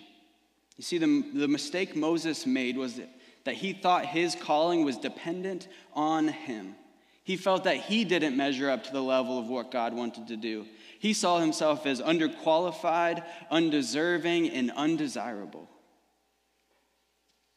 You 0.77 0.83
see, 0.83 0.97
the, 0.97 1.23
the 1.33 1.47
mistake 1.47 1.95
Moses 1.95 2.45
made 2.45 2.77
was 2.77 2.95
that, 2.95 3.09
that 3.43 3.55
he 3.55 3.73
thought 3.73 4.05
his 4.05 4.35
calling 4.35 4.85
was 4.85 4.97
dependent 4.97 5.67
on 5.93 6.29
him. 6.29 6.75
He 7.23 7.35
felt 7.35 7.65
that 7.65 7.77
he 7.77 8.05
didn't 8.05 8.35
measure 8.35 8.69
up 8.69 8.85
to 8.85 8.91
the 8.91 9.03
level 9.03 9.37
of 9.37 9.47
what 9.47 9.71
God 9.71 9.93
wanted 9.93 10.27
to 10.29 10.37
do. 10.37 10.65
He 10.99 11.13
saw 11.13 11.39
himself 11.39 11.85
as 11.85 12.01
underqualified, 12.01 13.25
undeserving, 13.49 14.49
and 14.49 14.69
undesirable. 14.71 15.69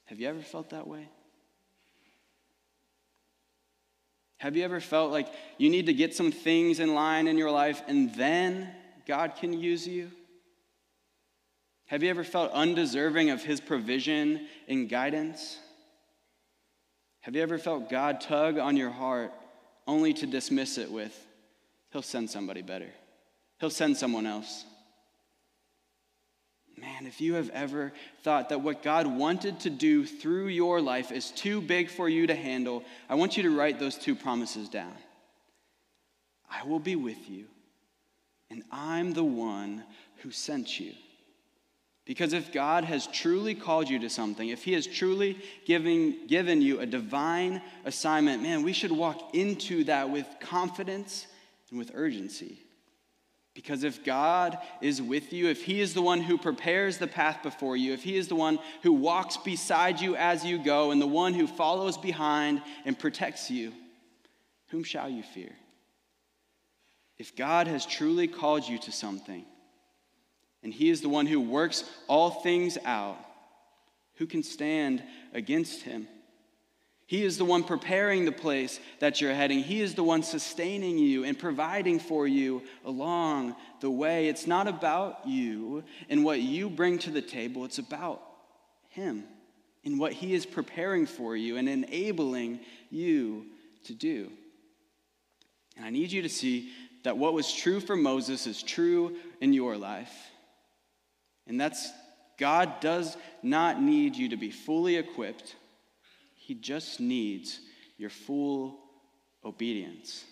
Have 0.07 0.21
you 0.21 0.29
ever 0.29 0.41
felt 0.41 0.71
that 0.71 0.87
way? 0.87 1.09
Have 4.39 4.57
you 4.57 4.65
ever 4.65 4.81
felt 4.81 5.11
like 5.11 5.29
you 5.59 5.71
need 5.71 5.87
to 5.87 5.93
get 5.93 6.15
some 6.15 6.31
things 6.31 6.79
in 6.79 6.95
line 6.95 7.27
in 7.27 7.37
your 7.37 7.51
life 7.51 7.83
and 7.89 8.15
then 8.15 8.69
God 9.07 9.35
can 9.37 9.53
use 9.53 9.87
you? 9.87 10.11
Have 11.87 12.03
you 12.03 12.11
ever 12.11 12.25
felt 12.25 12.53
undeserving 12.53 13.31
of 13.31 13.43
His 13.43 13.61
provision 13.61 14.47
and 14.69 14.89
guidance? 14.89 15.59
Have 17.23 17.35
you 17.35 17.43
ever 17.43 17.59
felt 17.59 17.91
God 17.91 18.21
tug 18.21 18.59
on 18.59 18.77
your 18.77 18.91
heart 18.91 19.33
only 19.87 20.13
to 20.15 20.27
dismiss 20.27 20.79
it 20.79 20.91
with, 20.91 21.27
He'll 21.93 22.03
send 22.03 22.31
somebody 22.31 22.63
better? 22.63 22.91
He'll 23.63 23.71
send 23.71 23.97
someone 23.97 24.27
else. 24.27 24.65
Man, 26.77 27.07
if 27.07 27.21
you 27.21 27.35
have 27.35 27.49
ever 27.51 27.93
thought 28.25 28.49
that 28.49 28.61
what 28.61 28.83
God 28.83 29.07
wanted 29.07 29.61
to 29.61 29.71
do 29.71 30.05
through 30.05 30.49
your 30.49 30.81
life 30.81 31.13
is 31.13 31.31
too 31.31 31.61
big 31.61 31.89
for 31.89 32.09
you 32.09 32.27
to 32.27 32.35
handle, 32.35 32.83
I 33.09 33.15
want 33.15 33.37
you 33.37 33.45
to 33.45 33.57
write 33.57 33.79
those 33.79 33.95
two 33.95 34.17
promises 34.17 34.69
down. 34.69 34.97
I 36.51 36.67
will 36.67 36.81
be 36.81 36.97
with 36.97 37.31
you, 37.31 37.45
and 38.51 38.65
I'm 38.73 39.13
the 39.13 39.23
one 39.23 39.85
who 40.23 40.33
sent 40.33 40.81
you. 40.81 40.95
Because 42.05 42.33
if 42.33 42.53
God 42.53 42.83
has 42.83 43.07
truly 43.07 43.55
called 43.55 43.89
you 43.89 44.01
to 44.01 44.11
something, 44.11 44.49
if 44.49 44.65
He 44.65 44.73
has 44.73 44.89
truly 44.89 45.39
given, 45.67 46.27
given 46.27 46.63
you 46.63 46.81
a 46.81 46.87
divine 46.87 47.63
assignment, 47.85 48.43
man, 48.43 48.65
we 48.65 48.73
should 48.73 48.91
walk 48.91 49.37
into 49.37 49.85
that 49.85 50.11
with 50.11 50.27
confidence 50.41 51.29
and 51.71 51.79
with 51.79 51.93
urgency. 51.95 52.59
Because 53.55 53.85
if 53.85 54.03
God 54.03 54.57
is 54.81 55.03
with 55.03 55.33
you, 55.33 55.49
if 55.49 55.63
He 55.63 55.81
is 55.81 55.93
the 55.93 56.03
one 56.03 56.23
who 56.23 56.39
prepares 56.39 56.97
the 56.97 57.07
path 57.07 57.43
before 57.43 57.77
you, 57.77 57.93
if 57.93 58.03
He 58.03 58.17
is 58.17 58.29
the 58.29 58.35
one 58.35 58.59
who 58.83 58.93
walks 58.93 59.37
beside 59.37 60.01
you 60.01 60.17
as 60.17 60.45
you 60.45 60.59
go, 60.63 60.91
and 60.91 61.03
the 61.03 61.07
one 61.07 61.35
who 61.35 61.47
follows 61.47 61.99
behind 61.99 62.63
and 62.87 62.99
protects 62.99 63.51
you, 63.51 63.73
whom 64.69 64.85
shall 64.85 65.09
you 65.09 65.23
fear? 65.23 65.53
If 67.19 67.37
God 67.37 67.67
has 67.67 67.85
truly 67.85 68.27
called 68.27 68.67
you 68.67 68.79
to 68.79 68.93
something, 68.93 69.45
and 70.63 70.73
He 70.73 70.89
is 70.89 71.03
the 71.03 71.11
one 71.11 71.27
who 71.27 71.41
works 71.41 71.85
all 72.09 72.31
things 72.31 72.79
out, 72.87 73.19
who 74.15 74.27
can 74.27 74.43
stand 74.43 75.03
against 75.35 75.83
Him? 75.83 76.09
He 77.13 77.25
is 77.25 77.37
the 77.37 77.45
one 77.45 77.63
preparing 77.63 78.25
the 78.25 78.33
place 78.33 78.81
that 79.01 79.21
you're 79.21 79.35
heading. 79.35 79.59
He 79.59 79.83
is 79.83 79.95
the 79.95 80.03
one 80.03 80.23
sustaining 80.23 80.97
you 80.97 81.25
and 81.25 81.39
providing 81.39 81.99
for 81.99 82.27
you 82.27 82.63
along 82.87 83.55
the 83.83 83.91
way. 83.91 84.29
It's 84.29 84.47
not 84.47 84.67
about 84.67 85.27
you 85.27 85.85
and 86.09 86.25
what 86.25 86.41
you 86.41 86.71
bring 86.71 86.99
to 87.01 87.11
the 87.11 87.21
table, 87.21 87.67
it's 87.67 87.77
about 87.77 88.23
Him 88.89 89.25
and 89.85 90.01
what 90.01 90.15
He 90.15 90.33
is 90.33 90.47
preparing 90.47 91.05
for 91.05 91.37
you 91.37 91.59
and 91.59 91.69
enabling 91.69 92.61
you 92.89 93.45
to 93.85 93.93
do. 93.93 94.33
And 95.77 95.85
I 95.85 95.91
need 95.91 96.13
you 96.13 96.23
to 96.23 96.31
see 96.31 96.71
that 97.05 97.19
what 97.19 97.35
was 97.35 97.53
true 97.53 97.81
for 97.81 97.95
Moses 97.95 98.47
is 98.47 98.63
true 98.63 99.19
in 99.43 99.53
your 99.53 99.77
life. 99.77 100.31
And 101.47 101.61
that's 101.61 101.91
God 102.39 102.81
does 102.81 103.19
not 103.43 103.83
need 103.83 104.17
you 104.17 104.31
to 104.31 104.39
be 104.39 104.51
fully 104.51 104.97
equipped 104.97 105.57
he 106.53 106.59
just 106.59 107.01
needs 107.01 107.61
your 107.97 108.11
full 108.11 108.79
obedience. 109.43 110.23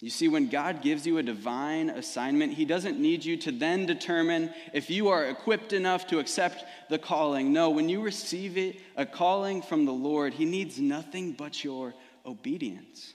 You 0.00 0.08
see, 0.08 0.26
when 0.26 0.48
God 0.48 0.80
gives 0.80 1.06
you 1.06 1.18
a 1.18 1.22
divine 1.22 1.90
assignment, 1.90 2.54
He 2.54 2.64
doesn't 2.64 2.98
need 2.98 3.26
you 3.26 3.36
to 3.36 3.52
then 3.52 3.84
determine 3.84 4.50
if 4.72 4.88
you 4.88 5.08
are 5.08 5.26
equipped 5.26 5.74
enough 5.74 6.06
to 6.06 6.18
accept 6.18 6.64
the 6.88 6.98
calling. 6.98 7.52
No, 7.52 7.68
when 7.68 7.90
you 7.90 8.00
receive 8.00 8.56
it, 8.56 8.80
a 8.96 9.04
calling 9.04 9.60
from 9.60 9.84
the 9.84 9.92
Lord, 9.92 10.32
He 10.32 10.46
needs 10.46 10.78
nothing 10.78 11.32
but 11.32 11.62
your 11.62 11.92
obedience. 12.24 13.12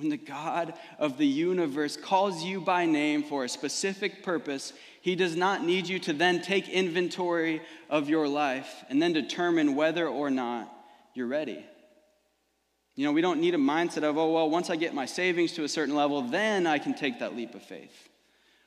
When 0.00 0.08
the 0.08 0.16
God 0.16 0.72
of 0.98 1.18
the 1.18 1.26
universe 1.26 1.94
calls 1.94 2.42
you 2.42 2.62
by 2.62 2.86
name 2.86 3.22
for 3.22 3.44
a 3.44 3.50
specific 3.50 4.22
purpose, 4.22 4.72
he 5.02 5.14
does 5.14 5.36
not 5.36 5.62
need 5.62 5.88
you 5.88 5.98
to 5.98 6.14
then 6.14 6.40
take 6.40 6.70
inventory 6.70 7.60
of 7.90 8.08
your 8.08 8.26
life 8.26 8.82
and 8.88 9.02
then 9.02 9.12
determine 9.12 9.74
whether 9.74 10.08
or 10.08 10.30
not 10.30 10.72
you're 11.12 11.26
ready. 11.26 11.66
You 12.96 13.04
know, 13.04 13.12
we 13.12 13.20
don't 13.20 13.42
need 13.42 13.54
a 13.54 13.58
mindset 13.58 14.04
of, 14.04 14.16
oh, 14.16 14.32
well, 14.32 14.48
once 14.48 14.70
I 14.70 14.76
get 14.76 14.94
my 14.94 15.04
savings 15.04 15.52
to 15.52 15.64
a 15.64 15.68
certain 15.68 15.94
level, 15.94 16.22
then 16.22 16.66
I 16.66 16.78
can 16.78 16.94
take 16.94 17.18
that 17.18 17.36
leap 17.36 17.54
of 17.54 17.60
faith. 17.62 18.08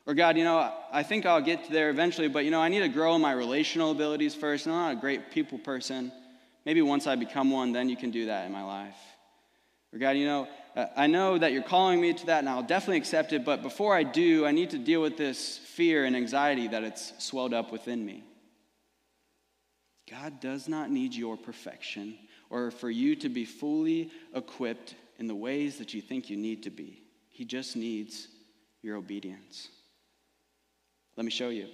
Or, 0.06 0.14
God, 0.14 0.38
you 0.38 0.44
know, 0.44 0.72
I 0.92 1.02
think 1.02 1.26
I'll 1.26 1.42
get 1.42 1.68
there 1.72 1.90
eventually, 1.90 2.28
but, 2.28 2.46
you 2.46 2.52
know, 2.52 2.62
I 2.62 2.70
need 2.70 2.82
to 2.82 2.90
grow 2.90 3.18
my 3.18 3.32
relational 3.32 3.90
abilities 3.90 4.36
first. 4.36 4.68
I'm 4.68 4.74
not 4.74 4.94
a 4.94 5.02
great 5.02 5.32
people 5.32 5.58
person. 5.58 6.12
Maybe 6.64 6.84
once 6.84 7.08
I 7.08 7.16
become 7.16 7.50
one, 7.50 7.72
then 7.72 7.90
you 7.90 7.98
can 7.98 8.12
do 8.12 8.28
that 8.28 8.46
in 8.46 8.52
my 8.52 8.64
life. 8.64 9.13
Or, 9.94 10.00
God, 10.00 10.12
you 10.12 10.26
know, 10.26 10.48
uh, 10.76 10.88
I 10.96 11.08
know 11.08 11.38
that 11.38 11.52
you're 11.52 11.62
calling 11.62 12.02
me 12.02 12.14
to 12.14 12.26
that, 12.26 12.40
and 12.40 12.50
I'll 12.50 12.64
definitely 12.64 12.98
accept 12.98 13.32
it, 13.32 13.46
but 13.46 13.62
before 13.62 13.96
I 13.96 14.04
do, 14.04 14.46
I 14.46 14.52
need 14.52 14.72
to 14.72 14.80
deal 14.80 15.02
with 15.02 15.18
this 15.18 15.60
fear 15.60 16.06
and 16.06 16.16
anxiety 16.16 16.68
that 16.70 16.84
it's 16.84 17.14
swelled 17.20 17.54
up 17.54 17.72
within 17.72 18.04
me. 18.04 18.24
God 20.10 20.40
does 20.40 20.68
not 20.68 20.90
need 20.90 21.14
your 21.14 21.38
perfection 21.38 22.18
or 22.50 22.72
for 22.72 22.90
you 22.90 23.16
to 23.18 23.30
be 23.30 23.46
fully 23.46 24.12
equipped 24.34 24.96
in 25.20 25.28
the 25.28 25.36
ways 25.36 25.78
that 25.78 25.94
you 25.94 26.02
think 26.02 26.30
you 26.30 26.38
need 26.38 26.64
to 26.64 26.70
be. 26.70 27.04
He 27.30 27.46
just 27.46 27.76
needs 27.76 28.28
your 28.82 28.98
obedience. 28.98 29.70
Let 31.16 31.26
me 31.26 31.32
show 31.32 31.50
you. 31.50 31.68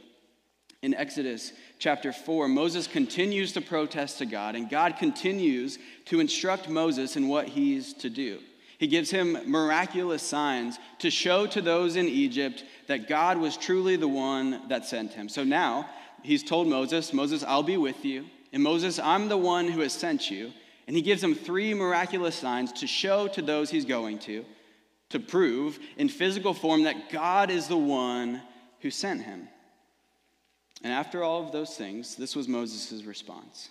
In 0.82 0.94
Exodus 0.94 1.52
chapter 1.78 2.14
4, 2.14 2.48
Moses 2.48 2.88
continues 2.88 3.52
to 3.54 3.62
protest 3.62 4.20
to 4.20 4.26
God, 4.26 4.56
and 4.56 4.70
God 4.70 4.96
continues 4.98 5.78
to 6.06 6.22
instruct 6.22 6.70
Moses 6.70 7.18
in 7.18 7.28
what 7.28 7.50
he's 7.50 7.94
to 7.96 8.10
do. 8.10 8.40
He 8.78 8.88
gives 8.88 9.12
him 9.12 9.38
miraculous 9.46 10.24
signs 10.24 10.80
to 11.00 11.12
show 11.12 11.46
to 11.48 11.62
those 11.62 11.98
in 11.98 12.08
Egypt 12.08 12.64
that 12.88 13.10
God 13.10 13.38
was 13.38 13.58
truly 13.58 13.98
the 13.98 14.08
one 14.08 14.70
that 14.70 14.86
sent 14.86 15.12
him. 15.12 15.28
So 15.28 15.44
now 15.44 15.90
he's 16.24 16.44
told 16.44 16.70
Moses, 16.70 17.12
Moses, 17.12 17.44
I'll 17.44 17.62
be 17.62 17.76
with 17.76 18.06
you. 18.06 18.28
And 18.54 18.64
Moses, 18.64 18.98
I'm 18.98 19.28
the 19.28 19.38
one 19.38 19.68
who 19.68 19.82
has 19.82 19.92
sent 19.92 20.32
you. 20.32 20.54
And 20.88 20.96
he 20.96 21.02
gives 21.02 21.22
him 21.22 21.36
three 21.36 21.74
miraculous 21.74 22.36
signs 22.36 22.72
to 22.74 22.88
show 22.88 23.28
to 23.28 23.42
those 23.42 23.70
he's 23.70 23.86
going 23.86 24.20
to, 24.20 24.46
to 25.10 25.20
prove 25.20 25.78
in 25.98 26.08
physical 26.08 26.54
form 26.54 26.84
that 26.84 27.12
God 27.12 27.52
is 27.52 27.68
the 27.68 27.78
one 27.78 28.42
who 28.80 28.90
sent 28.90 29.24
him. 29.24 29.50
And 30.84 30.94
after 30.94 31.24
all 31.24 31.44
of 31.44 31.52
those 31.52 31.76
things, 31.76 32.16
this 32.16 32.36
was 32.36 32.48
Moses' 32.48 33.04
response. 33.04 33.70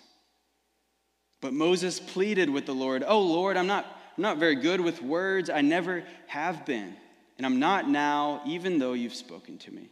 But 1.41 1.53
Moses 1.53 1.99
pleaded 1.99 2.49
with 2.49 2.65
the 2.65 2.73
Lord, 2.73 3.03
Oh 3.07 3.21
Lord, 3.21 3.57
I'm 3.57 3.67
not, 3.67 3.85
I'm 4.17 4.23
not 4.23 4.37
very 4.37 4.55
good 4.55 4.81
with 4.81 5.01
words. 5.01 5.49
I 5.49 5.61
never 5.61 6.03
have 6.27 6.65
been. 6.65 6.95
And 7.37 7.45
I'm 7.45 7.59
not 7.59 7.89
now, 7.89 8.41
even 8.45 8.77
though 8.79 8.93
you've 8.93 9.15
spoken 9.15 9.57
to 9.59 9.73
me. 9.73 9.89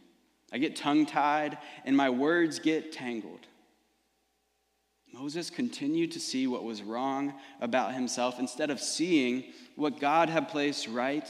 I 0.52 0.58
get 0.58 0.76
tongue 0.76 1.06
tied 1.06 1.58
and 1.84 1.96
my 1.96 2.10
words 2.10 2.58
get 2.58 2.92
tangled. 2.92 3.40
Moses 5.12 5.50
continued 5.50 6.12
to 6.12 6.20
see 6.20 6.46
what 6.46 6.64
was 6.64 6.82
wrong 6.82 7.34
about 7.60 7.94
himself 7.94 8.38
instead 8.38 8.70
of 8.70 8.78
seeing 8.78 9.44
what 9.74 10.00
God 10.00 10.28
had 10.28 10.48
placed 10.48 10.86
right 10.86 11.26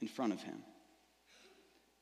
in 0.00 0.08
front 0.08 0.32
of 0.32 0.42
him. 0.42 0.56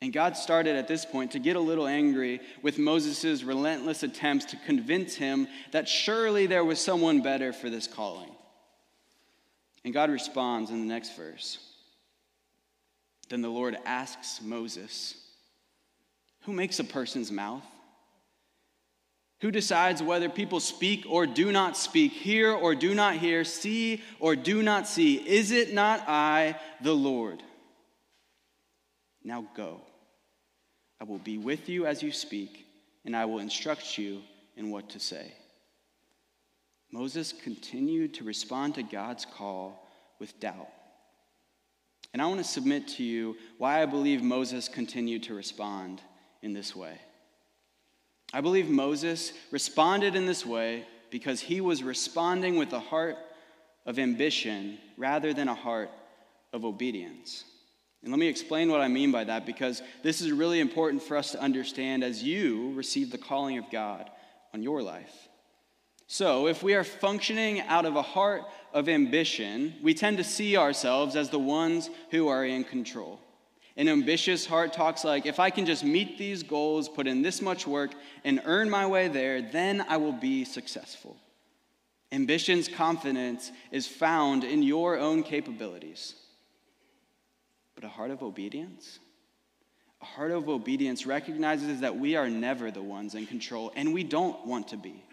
And 0.01 0.13
God 0.13 0.37
started 0.37 0.77
at 0.77 0.87
this 0.87 1.05
point 1.05 1.33
to 1.33 1.41
get 1.41 1.57
a 1.57 1.61
little 1.61 1.87
angry 1.87 2.41
with 2.63 2.79
Moses' 2.79 3.43
relentless 3.43 4.05
attempts 4.05 4.45
to 4.47 4.57
convince 4.65 5.17
him 5.17 5.49
that 5.73 5.89
surely 5.89 6.47
there 6.47 6.65
was 6.65 6.79
someone 6.81 7.21
better 7.21 7.53
for 7.53 7.69
this 7.69 7.89
calling. 7.89 8.31
And 9.85 9.93
God 9.93 10.11
responds 10.11 10.71
in 10.71 10.81
the 10.81 10.93
next 10.93 11.17
verse. 11.17 11.59
Then 13.29 13.43
the 13.43 13.49
Lord 13.49 13.77
asks 13.85 14.41
Moses, 14.41 15.15
Who 16.43 16.53
makes 16.53 16.79
a 16.79 16.85
person's 16.85 17.33
mouth? 17.33 17.65
Who 19.41 19.51
decides 19.51 20.03
whether 20.03 20.29
people 20.29 20.59
speak 20.59 21.05
or 21.09 21.27
do 21.27 21.53
not 21.53 21.77
speak, 21.77 22.13
hear 22.13 22.53
or 22.53 22.75
do 22.75 22.95
not 22.95 23.17
hear, 23.17 23.45
see 23.45 24.03
or 24.19 24.35
do 24.35 24.63
not 24.63 24.89
see? 24.89 25.17
Is 25.17 25.51
it 25.53 25.73
not 25.73 26.09
I, 26.09 26.57
the 26.81 26.95
Lord? 26.95 27.43
Now 29.23 29.47
go. 29.55 29.83
I 31.01 31.05
will 31.05 31.19
be 31.19 31.39
with 31.39 31.69
you 31.69 31.87
as 31.87 32.03
you 32.03 32.13
speak, 32.13 32.67
and 33.05 33.17
I 33.17 33.25
will 33.25 33.39
instruct 33.39 33.99
you 33.99 34.23
in 34.57 34.71
what 34.71 34.91
to 34.91 35.01
say. 35.01 35.33
Moses 36.91 37.33
continued 37.33 38.15
to 38.15 38.25
respond 38.25 38.75
to 38.75 38.83
God's 38.83 39.25
call 39.25 39.89
with 40.19 40.39
doubt. 40.41 40.69
And 42.13 42.23
I 42.23 42.27
want 42.27 42.39
to 42.39 42.45
submit 42.45 42.89
to 42.89 43.05
you 43.05 43.37
why 43.59 43.83
I 43.83 43.87
believe 43.87 44.23
Moses 44.23 44.69
continued 44.69 45.25
to 45.25 45.35
respond 45.35 46.01
in 46.43 46.55
this 46.55 46.75
way. 46.75 46.99
I 48.33 48.41
believe 48.41 48.69
Moses 48.69 49.33
responded 49.51 50.15
in 50.15 50.27
this 50.27 50.45
way 50.45 50.87
because 51.11 51.41
he 51.41 51.61
was 51.61 51.83
responding 51.83 52.57
with 52.57 52.73
a 52.73 52.81
heart 52.81 53.17
of 53.87 53.99
ambition 53.99 54.79
rather 54.97 55.33
than 55.33 55.49
a 55.49 55.55
heart 55.55 55.91
of 56.53 56.65
obedience. 56.65 57.45
And 58.03 58.13
let 58.13 58.19
me 58.19 58.29
explain 58.29 58.71
what 58.71 58.81
I 58.81 58.89
mean 58.89 59.11
by 59.11 59.25
that 59.25 59.45
because 59.45 59.83
this 60.03 60.21
is 60.21 60.31
really 60.31 60.61
important 60.61 61.03
for 61.03 61.17
us 61.17 61.33
to 61.33 61.41
understand 61.41 62.05
as 62.05 62.23
you 62.23 62.73
receive 62.75 63.11
the 63.11 63.19
calling 63.19 63.59
of 63.59 63.71
God 63.71 64.09
on 64.55 64.63
your 64.63 64.83
life. 64.83 65.29
So, 66.11 66.47
if 66.47 66.63
we 66.63 66.75
are 66.75 66.85
functioning 66.85 67.61
out 67.61 67.85
of 67.85 67.97
a 67.97 68.03
heart 68.03 68.43
of 68.73 68.89
ambition, 68.89 69.75
we 69.83 69.93
tend 69.93 70.17
to 70.17 70.25
see 70.25 70.57
ourselves 70.57 71.17
as 71.17 71.29
the 71.29 71.39
ones 71.39 71.91
who 72.11 72.29
are 72.29 72.47
in 72.47 72.65
control. 72.65 73.21
An 73.77 73.89
ambitious 73.89 74.47
heart 74.47 74.73
talks 74.73 75.05
like, 75.05 75.27
if 75.27 75.39
I 75.39 75.51
can 75.51 75.67
just 75.67 75.85
meet 75.85 76.17
these 76.17 76.43
goals, 76.43 76.89
put 76.89 77.07
in 77.07 77.21
this 77.21 77.43
much 77.43 77.67
work, 77.67 77.93
and 78.25 78.41
earn 78.45 78.71
my 78.71 78.87
way 78.87 79.09
there, 79.09 79.43
then 79.43 79.85
I 79.87 79.99
will 79.99 80.13
be 80.13 80.45
successful. 80.45 81.17
Ambition's 82.11 82.69
confidence 82.69 83.53
is 83.71 83.87
found 83.87 84.45
in 84.45 84.63
your 84.63 84.99
own 84.99 85.23
capabilities. 85.23 86.15
But 87.81 87.87
a 87.87 87.91
heart 87.91 88.11
of 88.11 88.25
obedience? 88.25 88.99
A 90.03 90.05
heart 90.05 90.33
of 90.33 90.49
obedience 90.49 91.07
recognizes 91.07 91.83
that 91.83 91.97
we 91.97 92.17
are 92.17 92.29
never 92.29 92.73
the 92.73 92.83
ones 92.83 93.15
in 93.15 93.25
control, 93.25 93.71
and 93.77 93.95
we 93.95 94.03
don't 94.03 94.45
want 94.45 94.67
to 94.69 94.77
be. 94.77 95.05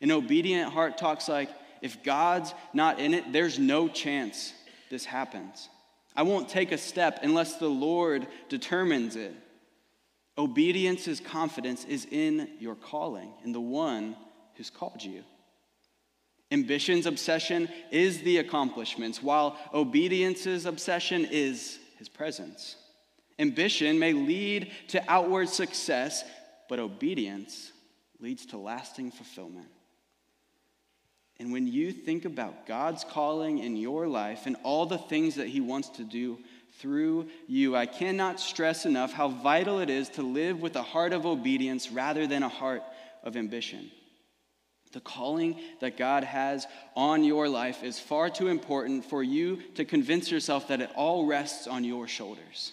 An 0.00 0.10
obedient 0.10 0.72
heart 0.72 0.96
talks 0.96 1.28
like, 1.28 1.50
if 1.82 2.02
God's 2.02 2.54
not 2.72 2.98
in 2.98 3.12
it, 3.12 3.30
there's 3.30 3.58
no 3.58 3.88
chance 3.88 4.54
this 4.88 5.04
happens. 5.04 5.68
I 6.16 6.22
won't 6.22 6.48
take 6.48 6.72
a 6.72 6.78
step 6.78 7.18
unless 7.22 7.56
the 7.56 7.68
Lord 7.68 8.26
determines 8.48 9.14
it. 9.14 9.34
Obedience's 10.38 11.20
confidence 11.20 11.84
is 11.84 12.06
in 12.10 12.48
your 12.58 12.74
calling, 12.74 13.34
in 13.44 13.52
the 13.52 13.60
one 13.60 14.16
who's 14.54 14.70
called 14.70 15.02
you. 15.02 15.24
Ambition's 16.50 17.04
obsession 17.04 17.68
is 17.90 18.22
the 18.22 18.38
accomplishments, 18.38 19.22
while 19.22 19.58
obedience's 19.74 20.64
obsession 20.66 21.26
is 21.30 21.78
his 22.02 22.08
presence. 22.08 22.74
Ambition 23.38 23.96
may 23.96 24.12
lead 24.12 24.72
to 24.88 25.00
outward 25.06 25.48
success, 25.48 26.24
but 26.68 26.80
obedience 26.80 27.70
leads 28.18 28.44
to 28.46 28.58
lasting 28.58 29.12
fulfillment. 29.12 29.68
And 31.38 31.52
when 31.52 31.68
you 31.68 31.92
think 31.92 32.24
about 32.24 32.66
God's 32.66 33.04
calling 33.04 33.58
in 33.60 33.76
your 33.76 34.08
life 34.08 34.46
and 34.46 34.56
all 34.64 34.84
the 34.84 34.98
things 34.98 35.36
that 35.36 35.46
He 35.46 35.60
wants 35.60 35.90
to 35.90 36.02
do 36.02 36.40
through 36.80 37.28
you, 37.46 37.76
I 37.76 37.86
cannot 37.86 38.40
stress 38.40 38.84
enough 38.84 39.12
how 39.12 39.28
vital 39.28 39.78
it 39.78 39.88
is 39.88 40.08
to 40.10 40.24
live 40.24 40.60
with 40.60 40.74
a 40.74 40.82
heart 40.82 41.12
of 41.12 41.24
obedience 41.24 41.92
rather 41.92 42.26
than 42.26 42.42
a 42.42 42.48
heart 42.48 42.82
of 43.22 43.36
ambition. 43.36 43.92
The 44.92 45.00
calling 45.00 45.58
that 45.80 45.96
God 45.96 46.22
has 46.22 46.66
on 46.94 47.24
your 47.24 47.48
life 47.48 47.82
is 47.82 47.98
far 47.98 48.28
too 48.28 48.48
important 48.48 49.04
for 49.04 49.22
you 49.22 49.60
to 49.74 49.84
convince 49.84 50.30
yourself 50.30 50.68
that 50.68 50.80
it 50.80 50.90
all 50.94 51.26
rests 51.26 51.66
on 51.66 51.82
your 51.82 52.06
shoulders. 52.06 52.72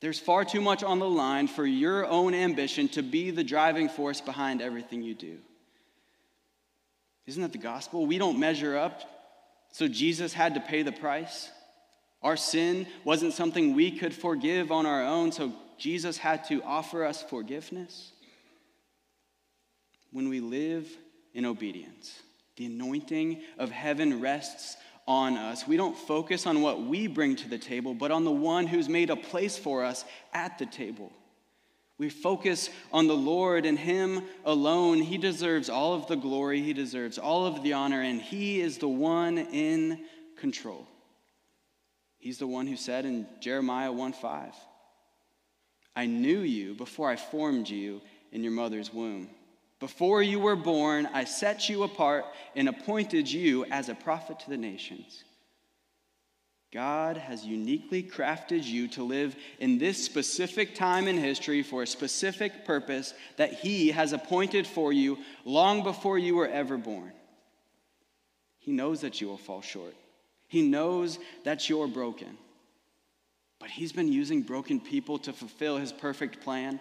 There's 0.00 0.18
far 0.18 0.44
too 0.44 0.60
much 0.60 0.82
on 0.82 0.98
the 0.98 1.08
line 1.08 1.46
for 1.46 1.64
your 1.64 2.06
own 2.06 2.34
ambition 2.34 2.88
to 2.88 3.02
be 3.02 3.30
the 3.30 3.44
driving 3.44 3.88
force 3.88 4.20
behind 4.20 4.60
everything 4.60 5.02
you 5.02 5.14
do. 5.14 5.38
Isn't 7.26 7.42
that 7.42 7.52
the 7.52 7.58
gospel? 7.58 8.04
We 8.06 8.18
don't 8.18 8.40
measure 8.40 8.76
up, 8.76 9.02
so 9.70 9.86
Jesus 9.86 10.32
had 10.32 10.54
to 10.54 10.60
pay 10.60 10.82
the 10.82 10.92
price. 10.92 11.50
Our 12.22 12.36
sin 12.36 12.86
wasn't 13.04 13.34
something 13.34 13.74
we 13.74 13.92
could 13.92 14.14
forgive 14.14 14.72
on 14.72 14.86
our 14.86 15.04
own, 15.04 15.30
so 15.30 15.52
Jesus 15.78 16.16
had 16.16 16.44
to 16.48 16.62
offer 16.62 17.04
us 17.04 17.22
forgiveness 17.22 18.12
when 20.10 20.28
we 20.28 20.40
live 20.40 20.88
in 21.34 21.44
obedience. 21.44 22.20
The 22.56 22.66
anointing 22.66 23.42
of 23.58 23.70
heaven 23.70 24.20
rests 24.20 24.76
on 25.06 25.36
us. 25.36 25.66
We 25.66 25.76
don't 25.76 25.96
focus 25.96 26.46
on 26.46 26.62
what 26.62 26.82
we 26.82 27.06
bring 27.06 27.36
to 27.36 27.48
the 27.48 27.58
table, 27.58 27.94
but 27.94 28.10
on 28.10 28.24
the 28.24 28.30
one 28.30 28.66
who's 28.66 28.88
made 28.88 29.10
a 29.10 29.16
place 29.16 29.56
for 29.56 29.84
us 29.84 30.04
at 30.32 30.58
the 30.58 30.66
table. 30.66 31.12
We 31.98 32.08
focus 32.08 32.70
on 32.92 33.06
the 33.06 33.16
Lord 33.16 33.64
and 33.66 33.78
Him 33.78 34.24
alone. 34.44 35.00
He 35.00 35.18
deserves 35.18 35.68
all 35.68 35.94
of 35.94 36.06
the 36.06 36.16
glory, 36.16 36.60
He 36.60 36.72
deserves 36.72 37.18
all 37.18 37.46
of 37.46 37.62
the 37.62 37.74
honor, 37.74 38.02
and 38.02 38.20
He 38.20 38.60
is 38.60 38.78
the 38.78 38.88
one 38.88 39.38
in 39.38 40.04
control. 40.36 40.86
He's 42.18 42.38
the 42.38 42.46
one 42.46 42.66
who 42.66 42.76
said 42.76 43.04
in 43.04 43.26
Jeremiah 43.40 43.92
1 43.92 44.12
5, 44.12 44.54
I 45.94 46.06
knew 46.06 46.40
you 46.40 46.74
before 46.74 47.10
I 47.10 47.16
formed 47.16 47.68
you 47.68 48.00
in 48.30 48.42
your 48.42 48.52
mother's 48.52 48.92
womb. 48.92 49.28
Before 49.82 50.22
you 50.22 50.38
were 50.38 50.54
born, 50.54 51.08
I 51.12 51.24
set 51.24 51.68
you 51.68 51.82
apart 51.82 52.24
and 52.54 52.68
appointed 52.68 53.28
you 53.28 53.64
as 53.64 53.88
a 53.88 53.96
prophet 53.96 54.38
to 54.38 54.48
the 54.50 54.56
nations. 54.56 55.24
God 56.72 57.16
has 57.16 57.44
uniquely 57.44 58.00
crafted 58.00 58.62
you 58.62 58.86
to 58.90 59.02
live 59.02 59.34
in 59.58 59.78
this 59.78 59.98
specific 60.04 60.76
time 60.76 61.08
in 61.08 61.18
history 61.18 61.64
for 61.64 61.82
a 61.82 61.88
specific 61.88 62.64
purpose 62.64 63.12
that 63.38 63.54
He 63.54 63.90
has 63.90 64.12
appointed 64.12 64.68
for 64.68 64.92
you 64.92 65.18
long 65.44 65.82
before 65.82 66.16
you 66.16 66.36
were 66.36 66.46
ever 66.46 66.76
born. 66.76 67.10
He 68.60 68.70
knows 68.70 69.00
that 69.00 69.20
you 69.20 69.26
will 69.26 69.36
fall 69.36 69.62
short, 69.62 69.96
He 70.46 70.62
knows 70.62 71.18
that 71.42 71.68
you're 71.68 71.88
broken. 71.88 72.38
But 73.58 73.70
He's 73.70 73.92
been 73.92 74.12
using 74.12 74.42
broken 74.42 74.78
people 74.78 75.18
to 75.18 75.32
fulfill 75.32 75.76
His 75.76 75.90
perfect 75.90 76.40
plan 76.40 76.78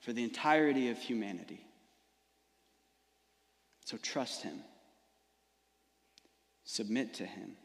for 0.00 0.12
the 0.12 0.24
entirety 0.24 0.90
of 0.90 0.98
humanity. 0.98 1.64
So 3.90 3.96
trust 3.96 4.42
Him, 4.42 4.62
submit 6.62 7.14
to 7.14 7.26
Him, 7.26 7.56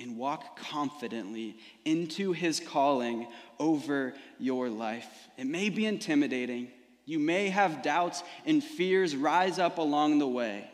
and 0.00 0.18
walk 0.18 0.58
confidently 0.58 1.56
into 1.84 2.32
His 2.32 2.58
calling 2.58 3.28
over 3.60 4.14
your 4.40 4.70
life. 4.70 5.06
It 5.36 5.46
may 5.46 5.68
be 5.68 5.86
intimidating. 5.86 6.66
You 7.04 7.20
may 7.20 7.50
have 7.50 7.82
doubts 7.82 8.24
and 8.44 8.60
fears 8.60 9.14
rise 9.14 9.60
up 9.60 9.78
along 9.78 10.18
the 10.18 10.26
way. 10.26 10.68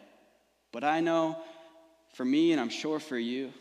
But 0.72 0.84
I 0.84 1.00
know 1.00 1.36
for 2.14 2.24
me, 2.24 2.52
and 2.52 2.60
I'm 2.60 2.70
sure 2.70 2.98
for 2.98 3.18
you, 3.18 3.52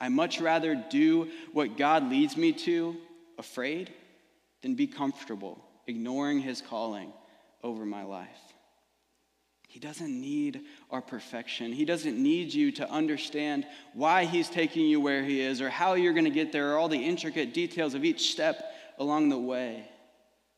I 0.00 0.08
much 0.08 0.40
rather 0.40 0.74
do 0.74 1.28
what 1.52 1.76
God 1.76 2.08
leads 2.08 2.34
me 2.34 2.54
to, 2.64 2.96
afraid, 3.36 3.92
than 4.62 4.74
be 4.74 4.86
comfortable, 4.86 5.62
ignoring 5.86 6.40
His 6.40 6.62
calling 6.62 7.12
over 7.62 7.84
my 7.84 8.04
life. 8.04 8.40
He 9.68 9.78
doesn't 9.78 10.18
need 10.18 10.62
our 10.90 11.02
perfection. 11.02 11.74
He 11.74 11.84
doesn't 11.84 12.20
need 12.20 12.54
you 12.54 12.72
to 12.72 12.90
understand 12.90 13.66
why 13.92 14.24
He's 14.24 14.48
taking 14.48 14.86
you 14.86 14.98
where 14.98 15.22
He 15.22 15.42
is 15.42 15.60
or 15.60 15.68
how 15.68 15.92
you're 15.92 16.14
going 16.14 16.24
to 16.24 16.30
get 16.30 16.52
there 16.52 16.72
or 16.72 16.78
all 16.78 16.88
the 16.88 17.04
intricate 17.04 17.52
details 17.52 17.92
of 17.92 18.02
each 18.02 18.32
step 18.32 18.74
along 18.98 19.28
the 19.28 19.38
way. 19.38 19.86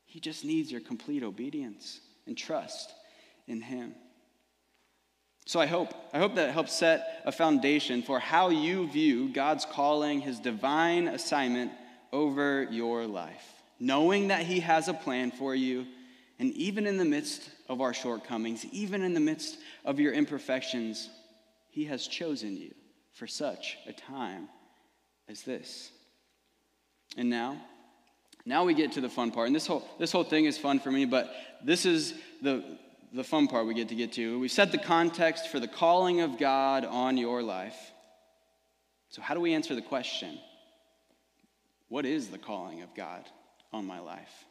He 0.05 0.21
just 0.21 0.45
needs 0.45 0.71
your 0.71 0.79
complete 0.79 1.23
obedience 1.23 1.99
and 2.25 2.37
trust 2.37 2.93
in 3.47 3.59
Him. 3.59 3.95
So 5.45 5.59
I 5.59 5.65
hope, 5.65 5.93
I 6.13 6.19
hope 6.19 6.35
that 6.35 6.53
helps 6.53 6.71
set 6.71 7.21
a 7.25 7.33
foundation 7.33 8.03
for 8.03 8.17
how 8.17 8.47
you 8.47 8.87
view 8.87 9.27
God's 9.27 9.65
calling, 9.65 10.21
His 10.21 10.39
divine 10.39 11.09
assignment 11.09 11.73
over 12.13 12.63
your 12.63 13.07
life, 13.07 13.61
knowing 13.77 14.29
that 14.29 14.45
He 14.45 14.61
has 14.61 14.87
a 14.87 14.93
plan 14.93 15.31
for 15.31 15.53
you 15.53 15.85
and 16.41 16.51
even 16.53 16.87
in 16.87 16.97
the 16.97 17.05
midst 17.05 17.51
of 17.69 17.81
our 17.81 17.93
shortcomings, 17.93 18.65
even 18.71 19.03
in 19.03 19.13
the 19.13 19.19
midst 19.19 19.59
of 19.85 19.99
your 19.99 20.11
imperfections, 20.11 21.07
He 21.69 21.85
has 21.85 22.07
chosen 22.07 22.57
you 22.57 22.73
for 23.13 23.27
such 23.27 23.77
a 23.85 23.93
time 23.93 24.49
as 25.29 25.43
this. 25.43 25.91
And 27.15 27.29
now, 27.29 27.61
now 28.43 28.65
we 28.65 28.73
get 28.73 28.93
to 28.93 29.01
the 29.01 29.07
fun 29.07 29.29
part. 29.29 29.45
And 29.45 29.55
this 29.55 29.67
whole, 29.67 29.87
this 29.99 30.11
whole 30.11 30.23
thing 30.23 30.45
is 30.45 30.57
fun 30.57 30.79
for 30.79 30.89
me, 30.89 31.05
but 31.05 31.31
this 31.63 31.85
is 31.85 32.15
the, 32.41 32.63
the 33.13 33.23
fun 33.23 33.47
part 33.47 33.67
we 33.67 33.75
get 33.75 33.89
to 33.89 33.95
get 33.95 34.13
to. 34.13 34.39
We 34.39 34.47
set 34.47 34.71
the 34.71 34.79
context 34.79 35.49
for 35.49 35.59
the 35.59 35.67
calling 35.67 36.21
of 36.21 36.39
God 36.39 36.85
on 36.85 37.17
your 37.17 37.43
life. 37.43 37.77
So, 39.09 39.21
how 39.21 39.35
do 39.35 39.41
we 39.41 39.53
answer 39.53 39.75
the 39.75 39.81
question? 39.83 40.39
What 41.87 42.07
is 42.07 42.29
the 42.29 42.39
calling 42.39 42.81
of 42.81 42.95
God 42.95 43.25
on 43.71 43.85
my 43.85 43.99
life? 43.99 44.45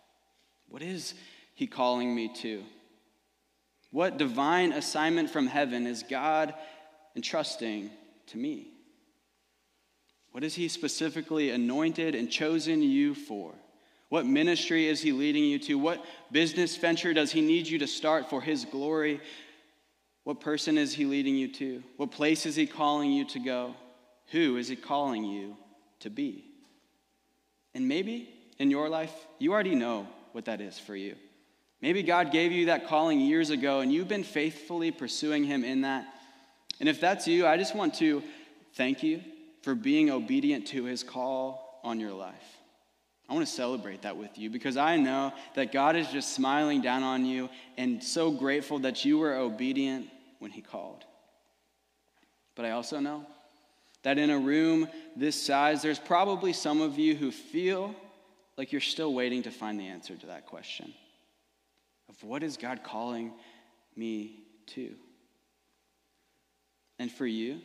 What 0.69 0.83
is 0.83 1.15
he 1.61 1.67
calling 1.67 2.15
me 2.15 2.33
to? 2.37 2.65
What 3.91 4.17
divine 4.17 4.73
assignment 4.73 5.29
from 5.29 5.47
heaven 5.47 5.87
is 5.87 6.03
God 6.03 6.55
entrusting 7.15 7.91
to 8.29 8.39
me? 8.39 8.69
What 10.33 10.43
is 10.43 10.55
He 10.55 10.69
specifically 10.69 11.51
anointed 11.51 12.15
and 12.15 12.31
chosen 12.31 12.81
you 12.81 13.15
for? 13.15 13.53
What 14.09 14.25
ministry 14.25 14.89
is 14.89 15.03
He 15.03 15.13
leading 15.13 15.45
you 15.45 15.59
to? 15.59 15.79
What 15.79 16.03
business 16.33 16.79
venture 16.79 17.13
does 17.13 17.31
He 17.31 17.43
need 17.43 17.67
you 17.67 17.81
to 17.81 17.87
start 17.87 18.31
for 18.31 18.41
His 18.41 18.65
glory? 18.65 19.21
What 20.25 20.41
person 20.41 20.79
is 20.79 20.95
He 20.95 21.05
leading 21.05 21.37
you 21.37 21.53
to? 21.53 21.83
What 21.99 22.11
place 22.11 22.47
is 22.47 22.57
He 22.57 22.67
calling 22.67 23.13
you 23.13 23.27
to 23.27 23.39
go? 23.39 23.75
Who 24.29 24.57
is 24.57 24.69
He 24.69 24.77
calling 24.77 25.25
you 25.25 25.59
to 25.99 26.09
be? 26.09 26.47
And 27.75 27.87
maybe 27.87 28.31
in 28.59 28.71
your 28.71 28.89
life, 28.89 29.13
you 29.39 29.53
already 29.53 29.75
know 29.75 30.09
what 30.33 30.47
that 30.47 30.63
is 30.63 30.79
for 30.79 30.97
you. 30.97 31.17
Maybe 31.83 32.03
God 32.03 32.31
gave 32.31 32.53
you 32.53 32.67
that 32.67 32.87
calling 32.89 33.21
years 33.21 33.51
ago 33.51 33.81
and 33.81 33.93
you've 33.93 34.09
been 34.09 34.25
faithfully 34.25 34.91
pursuing 34.91 35.45
Him 35.45 35.65
in 35.65 35.83
that. 35.83 36.07
And 36.79 36.89
if 36.89 37.01
that's 37.01 37.27
you, 37.27 37.47
I 37.47 37.57
just 37.57 37.75
want 37.75 37.95
to 37.97 38.23
thank 38.75 39.03
you 39.03 39.23
for 39.63 39.75
being 39.75 40.11
obedient 40.11 40.67
to 40.69 40.85
His 40.85 41.03
call 41.03 41.81
on 41.83 42.01
your 42.01 42.13
life. 42.13 42.35
I 43.29 43.35
want 43.35 43.47
to 43.47 43.53
celebrate 43.53 44.03
that 44.03 44.17
with 44.17 44.37
you 44.39 44.51
because 44.51 44.77
I 44.77 44.97
know 44.97 45.33
that 45.55 45.73
God 45.73 45.95
is 45.97 46.09
just 46.09 46.35
smiling 46.35 46.83
down 46.83 47.03
on 47.03 47.25
you 47.25 47.49
and 47.79 48.03
so 48.03 48.31
grateful 48.31 48.81
that 48.81 49.05
you 49.05 49.19
were 49.19 49.35
obedient 49.35 50.09
when 50.39 50.51
He 50.51 50.61
called. 50.61 51.05
But 52.57 52.65
I 52.65 52.73
also 52.73 52.99
know 52.99 53.25
that 54.03 54.19
in 54.19 54.31
a 54.31 54.39
room 54.39 54.89
this 55.17 55.41
size, 55.41 55.81
there's 55.81 55.99
probably 55.99 56.53
some 56.53 56.81
of 56.81 56.99
you 56.99 57.15
who 57.15 57.31
feel 57.31 57.95
like 58.59 58.73
you're 58.73 58.81
still 58.81 59.15
waiting 59.15 59.45
to 59.45 59.51
find 59.51 59.79
the 59.79 59.87
answer 59.87 60.17
to 60.17 60.27
that 60.27 60.47
question 60.47 60.93
of 62.11 62.23
what 62.25 62.43
is 62.43 62.57
God 62.57 62.81
calling 62.83 63.33
me 63.97 64.43
to? 64.67 64.95
And 66.99 67.11
for 67.11 67.27
you, 67.27 67.61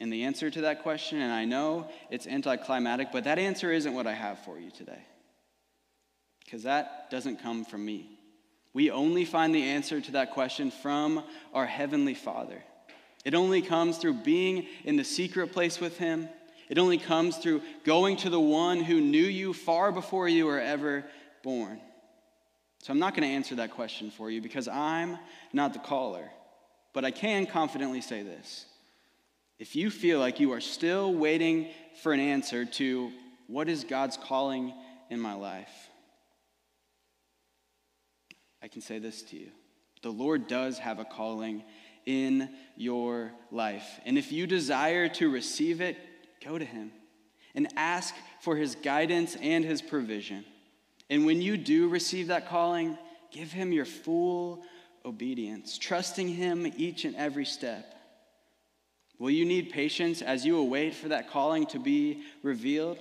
and 0.00 0.12
the 0.12 0.24
answer 0.24 0.50
to 0.50 0.62
that 0.62 0.82
question, 0.82 1.20
and 1.20 1.30
I 1.30 1.44
know 1.44 1.88
it's 2.10 2.26
anticlimactic, 2.26 3.12
but 3.12 3.24
that 3.24 3.38
answer 3.38 3.70
isn't 3.70 3.94
what 3.94 4.06
I 4.06 4.14
have 4.14 4.38
for 4.40 4.58
you 4.58 4.70
today. 4.70 5.04
Because 6.44 6.64
that 6.64 7.10
doesn't 7.10 7.42
come 7.42 7.64
from 7.64 7.84
me. 7.84 8.18
We 8.72 8.90
only 8.90 9.26
find 9.26 9.54
the 9.54 9.62
answer 9.62 10.00
to 10.00 10.12
that 10.12 10.32
question 10.32 10.70
from 10.70 11.22
our 11.52 11.66
Heavenly 11.66 12.14
Father. 12.14 12.62
It 13.24 13.34
only 13.34 13.60
comes 13.60 13.98
through 13.98 14.14
being 14.14 14.66
in 14.84 14.96
the 14.96 15.04
secret 15.04 15.52
place 15.52 15.78
with 15.78 15.98
Him. 15.98 16.28
It 16.70 16.78
only 16.78 16.98
comes 16.98 17.36
through 17.36 17.60
going 17.84 18.16
to 18.18 18.30
the 18.30 18.40
one 18.40 18.80
who 18.80 19.00
knew 19.00 19.22
you 19.22 19.52
far 19.52 19.92
before 19.92 20.26
you 20.26 20.46
were 20.46 20.60
ever 20.60 21.04
born. 21.42 21.78
So 22.82 22.92
I'm 22.92 22.98
not 22.98 23.14
going 23.14 23.28
to 23.28 23.34
answer 23.34 23.54
that 23.54 23.70
question 23.70 24.10
for 24.10 24.28
you 24.28 24.42
because 24.42 24.66
I'm 24.66 25.16
not 25.52 25.72
the 25.72 25.78
caller. 25.78 26.28
But 26.92 27.04
I 27.04 27.12
can 27.12 27.46
confidently 27.46 28.00
say 28.00 28.22
this. 28.22 28.66
If 29.58 29.76
you 29.76 29.88
feel 29.88 30.18
like 30.18 30.40
you 30.40 30.52
are 30.52 30.60
still 30.60 31.14
waiting 31.14 31.68
for 32.02 32.12
an 32.12 32.18
answer 32.18 32.64
to 32.64 33.12
what 33.46 33.68
is 33.68 33.84
God's 33.84 34.16
calling 34.16 34.74
in 35.10 35.20
my 35.20 35.34
life, 35.34 35.70
I 38.60 38.66
can 38.66 38.82
say 38.82 38.98
this 38.98 39.22
to 39.22 39.36
you. 39.36 39.50
The 40.02 40.10
Lord 40.10 40.48
does 40.48 40.78
have 40.78 40.98
a 40.98 41.04
calling 41.04 41.62
in 42.04 42.50
your 42.76 43.30
life. 43.52 44.00
And 44.04 44.18
if 44.18 44.32
you 44.32 44.48
desire 44.48 45.08
to 45.10 45.30
receive 45.30 45.80
it, 45.80 45.96
go 46.44 46.58
to 46.58 46.64
Him 46.64 46.90
and 47.54 47.68
ask 47.76 48.12
for 48.40 48.56
His 48.56 48.74
guidance 48.74 49.36
and 49.40 49.64
His 49.64 49.80
provision. 49.80 50.44
And 51.12 51.26
when 51.26 51.42
you 51.42 51.58
do 51.58 51.90
receive 51.90 52.28
that 52.28 52.48
calling, 52.48 52.96
give 53.30 53.52
him 53.52 53.70
your 53.70 53.84
full 53.84 54.62
obedience, 55.04 55.76
trusting 55.76 56.26
him 56.26 56.72
each 56.78 57.04
and 57.04 57.14
every 57.16 57.44
step. 57.44 57.94
Will 59.18 59.28
you 59.28 59.44
need 59.44 59.68
patience 59.68 60.22
as 60.22 60.46
you 60.46 60.56
await 60.56 60.94
for 60.94 61.08
that 61.08 61.28
calling 61.28 61.66
to 61.66 61.78
be 61.78 62.22
revealed? 62.42 62.98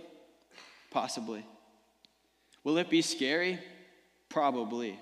Possibly. 0.90 1.46
Will 2.66 2.78
it 2.80 2.90
be 2.90 3.02
scary? 3.02 3.60
Probably. 4.28 5.00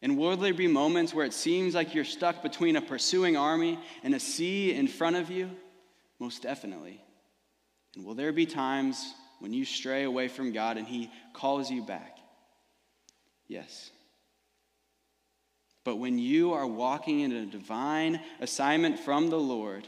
And 0.00 0.16
will 0.16 0.38
there 0.38 0.54
be 0.54 0.66
moments 0.66 1.12
where 1.12 1.26
it 1.26 1.34
seems 1.34 1.74
like 1.74 1.94
you're 1.94 2.04
stuck 2.04 2.42
between 2.42 2.76
a 2.76 2.80
pursuing 2.80 3.36
army 3.36 3.78
and 4.02 4.14
a 4.14 4.18
sea 4.18 4.72
in 4.72 4.88
front 4.88 5.16
of 5.16 5.30
you? 5.30 5.50
Most 6.18 6.40
definitely. 6.40 7.02
And 7.94 8.06
will 8.06 8.14
there 8.14 8.32
be 8.32 8.46
times 8.46 9.12
when 9.40 9.52
you 9.52 9.66
stray 9.66 10.04
away 10.04 10.28
from 10.28 10.52
God 10.52 10.78
and 10.78 10.88
He 10.88 11.10
calls 11.34 11.70
you 11.70 11.82
back? 11.82 12.13
Yes. 13.54 13.92
But 15.84 15.96
when 15.96 16.18
you 16.18 16.54
are 16.54 16.66
walking 16.66 17.20
in 17.20 17.30
a 17.30 17.46
divine 17.46 18.20
assignment 18.40 18.98
from 18.98 19.30
the 19.30 19.38
Lord, 19.38 19.86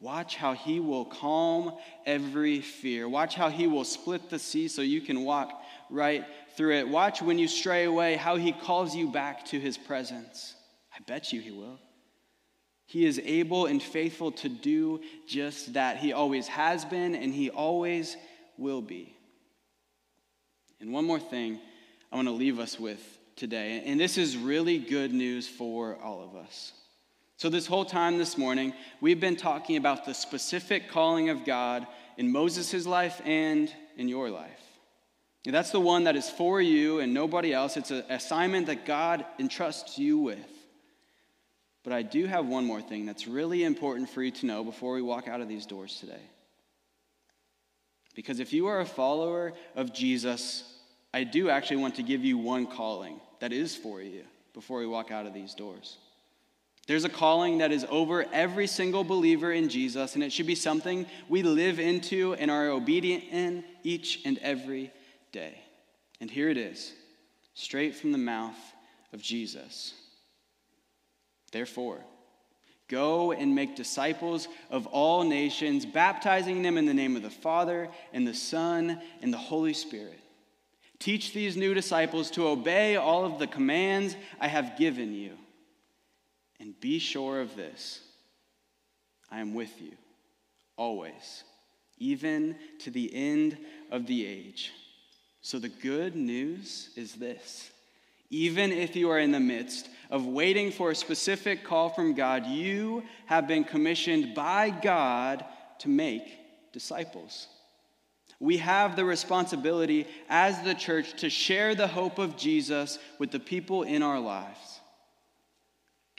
watch 0.00 0.36
how 0.36 0.54
He 0.54 0.80
will 0.80 1.04
calm 1.04 1.74
every 2.06 2.62
fear. 2.62 3.06
Watch 3.06 3.34
how 3.34 3.50
He 3.50 3.66
will 3.66 3.84
split 3.84 4.30
the 4.30 4.38
sea 4.38 4.68
so 4.68 4.80
you 4.80 5.02
can 5.02 5.24
walk 5.24 5.62
right 5.90 6.24
through 6.56 6.78
it. 6.78 6.88
Watch 6.88 7.20
when 7.20 7.38
you 7.38 7.48
stray 7.48 7.84
away 7.84 8.16
how 8.16 8.36
He 8.36 8.52
calls 8.52 8.96
you 8.96 9.12
back 9.12 9.44
to 9.46 9.60
His 9.60 9.76
presence. 9.76 10.54
I 10.94 11.00
bet 11.06 11.34
you 11.34 11.42
He 11.42 11.50
will. 11.50 11.78
He 12.86 13.04
is 13.04 13.20
able 13.22 13.66
and 13.66 13.82
faithful 13.82 14.32
to 14.32 14.48
do 14.48 15.02
just 15.28 15.74
that. 15.74 15.98
He 15.98 16.14
always 16.14 16.48
has 16.48 16.86
been 16.86 17.14
and 17.14 17.34
He 17.34 17.50
always 17.50 18.16
will 18.56 18.80
be. 18.80 19.14
And 20.80 20.94
one 20.94 21.04
more 21.04 21.20
thing 21.20 21.60
I 22.14 22.16
want 22.16 22.28
to 22.28 22.32
leave 22.32 22.60
us 22.60 22.78
with 22.78 23.18
today. 23.34 23.82
And 23.84 23.98
this 23.98 24.18
is 24.18 24.36
really 24.36 24.78
good 24.78 25.12
news 25.12 25.48
for 25.48 25.98
all 26.00 26.22
of 26.22 26.36
us. 26.36 26.72
So, 27.38 27.48
this 27.48 27.66
whole 27.66 27.84
time 27.84 28.18
this 28.18 28.38
morning, 28.38 28.72
we've 29.00 29.18
been 29.18 29.34
talking 29.34 29.76
about 29.76 30.04
the 30.04 30.14
specific 30.14 30.88
calling 30.88 31.28
of 31.28 31.44
God 31.44 31.88
in 32.16 32.30
Moses' 32.30 32.86
life 32.86 33.20
and 33.24 33.68
in 33.96 34.06
your 34.08 34.30
life. 34.30 34.60
That's 35.44 35.72
the 35.72 35.80
one 35.80 36.04
that 36.04 36.14
is 36.14 36.30
for 36.30 36.62
you 36.62 37.00
and 37.00 37.12
nobody 37.12 37.52
else. 37.52 37.76
It's 37.76 37.90
an 37.90 38.04
assignment 38.08 38.68
that 38.68 38.86
God 38.86 39.26
entrusts 39.40 39.98
you 39.98 40.16
with. 40.18 40.38
But 41.82 41.94
I 41.94 42.02
do 42.02 42.26
have 42.26 42.46
one 42.46 42.64
more 42.64 42.80
thing 42.80 43.06
that's 43.06 43.26
really 43.26 43.64
important 43.64 44.08
for 44.08 44.22
you 44.22 44.30
to 44.30 44.46
know 44.46 44.62
before 44.62 44.94
we 44.94 45.02
walk 45.02 45.26
out 45.26 45.40
of 45.40 45.48
these 45.48 45.66
doors 45.66 45.98
today. 45.98 46.22
Because 48.14 48.38
if 48.38 48.52
you 48.52 48.68
are 48.68 48.78
a 48.78 48.86
follower 48.86 49.54
of 49.74 49.92
Jesus, 49.92 50.73
I 51.14 51.22
do 51.22 51.48
actually 51.48 51.76
want 51.76 51.94
to 51.94 52.02
give 52.02 52.24
you 52.24 52.36
one 52.36 52.66
calling 52.66 53.20
that 53.38 53.52
is 53.52 53.76
for 53.76 54.02
you 54.02 54.24
before 54.52 54.80
we 54.80 54.86
walk 54.88 55.12
out 55.12 55.26
of 55.26 55.32
these 55.32 55.54
doors. 55.54 55.96
There's 56.88 57.04
a 57.04 57.08
calling 57.08 57.58
that 57.58 57.70
is 57.70 57.86
over 57.88 58.26
every 58.32 58.66
single 58.66 59.04
believer 59.04 59.52
in 59.52 59.68
Jesus, 59.68 60.16
and 60.16 60.24
it 60.24 60.32
should 60.32 60.48
be 60.48 60.56
something 60.56 61.06
we 61.28 61.44
live 61.44 61.78
into 61.78 62.34
and 62.34 62.50
are 62.50 62.68
obedient 62.68 63.22
in 63.30 63.62
each 63.84 64.22
and 64.24 64.38
every 64.38 64.90
day. 65.30 65.56
And 66.20 66.28
here 66.28 66.48
it 66.48 66.56
is, 66.56 66.92
straight 67.54 67.94
from 67.94 68.10
the 68.10 68.18
mouth 68.18 68.58
of 69.12 69.22
Jesus. 69.22 69.94
Therefore, 71.52 72.00
go 72.88 73.30
and 73.30 73.54
make 73.54 73.76
disciples 73.76 74.48
of 74.68 74.88
all 74.88 75.22
nations, 75.22 75.86
baptizing 75.86 76.62
them 76.62 76.76
in 76.76 76.86
the 76.86 76.92
name 76.92 77.14
of 77.14 77.22
the 77.22 77.30
Father, 77.30 77.88
and 78.12 78.26
the 78.26 78.34
Son, 78.34 79.00
and 79.22 79.32
the 79.32 79.38
Holy 79.38 79.74
Spirit. 79.74 80.18
Teach 81.04 81.34
these 81.34 81.54
new 81.54 81.74
disciples 81.74 82.30
to 82.30 82.48
obey 82.48 82.96
all 82.96 83.26
of 83.26 83.38
the 83.38 83.46
commands 83.46 84.16
I 84.40 84.48
have 84.48 84.78
given 84.78 85.12
you. 85.12 85.32
And 86.58 86.80
be 86.80 86.98
sure 86.98 87.42
of 87.42 87.54
this 87.56 88.00
I 89.30 89.40
am 89.40 89.52
with 89.52 89.82
you 89.82 89.92
always, 90.78 91.44
even 91.98 92.56
to 92.78 92.90
the 92.90 93.14
end 93.14 93.58
of 93.90 94.06
the 94.06 94.24
age. 94.24 94.72
So 95.42 95.58
the 95.58 95.68
good 95.68 96.16
news 96.16 96.88
is 96.96 97.12
this 97.12 97.70
even 98.30 98.72
if 98.72 98.96
you 98.96 99.10
are 99.10 99.18
in 99.18 99.30
the 99.30 99.38
midst 99.38 99.90
of 100.10 100.24
waiting 100.24 100.72
for 100.72 100.90
a 100.90 100.96
specific 100.96 101.64
call 101.64 101.90
from 101.90 102.14
God, 102.14 102.46
you 102.46 103.02
have 103.26 103.46
been 103.46 103.64
commissioned 103.64 104.34
by 104.34 104.70
God 104.70 105.44
to 105.80 105.90
make 105.90 106.72
disciples. 106.72 107.48
We 108.40 108.58
have 108.58 108.96
the 108.96 109.04
responsibility 109.04 110.06
as 110.28 110.60
the 110.62 110.74
church 110.74 111.20
to 111.20 111.30
share 111.30 111.74
the 111.74 111.86
hope 111.86 112.18
of 112.18 112.36
Jesus 112.36 112.98
with 113.18 113.30
the 113.30 113.40
people 113.40 113.82
in 113.82 114.02
our 114.02 114.20
lives. 114.20 114.80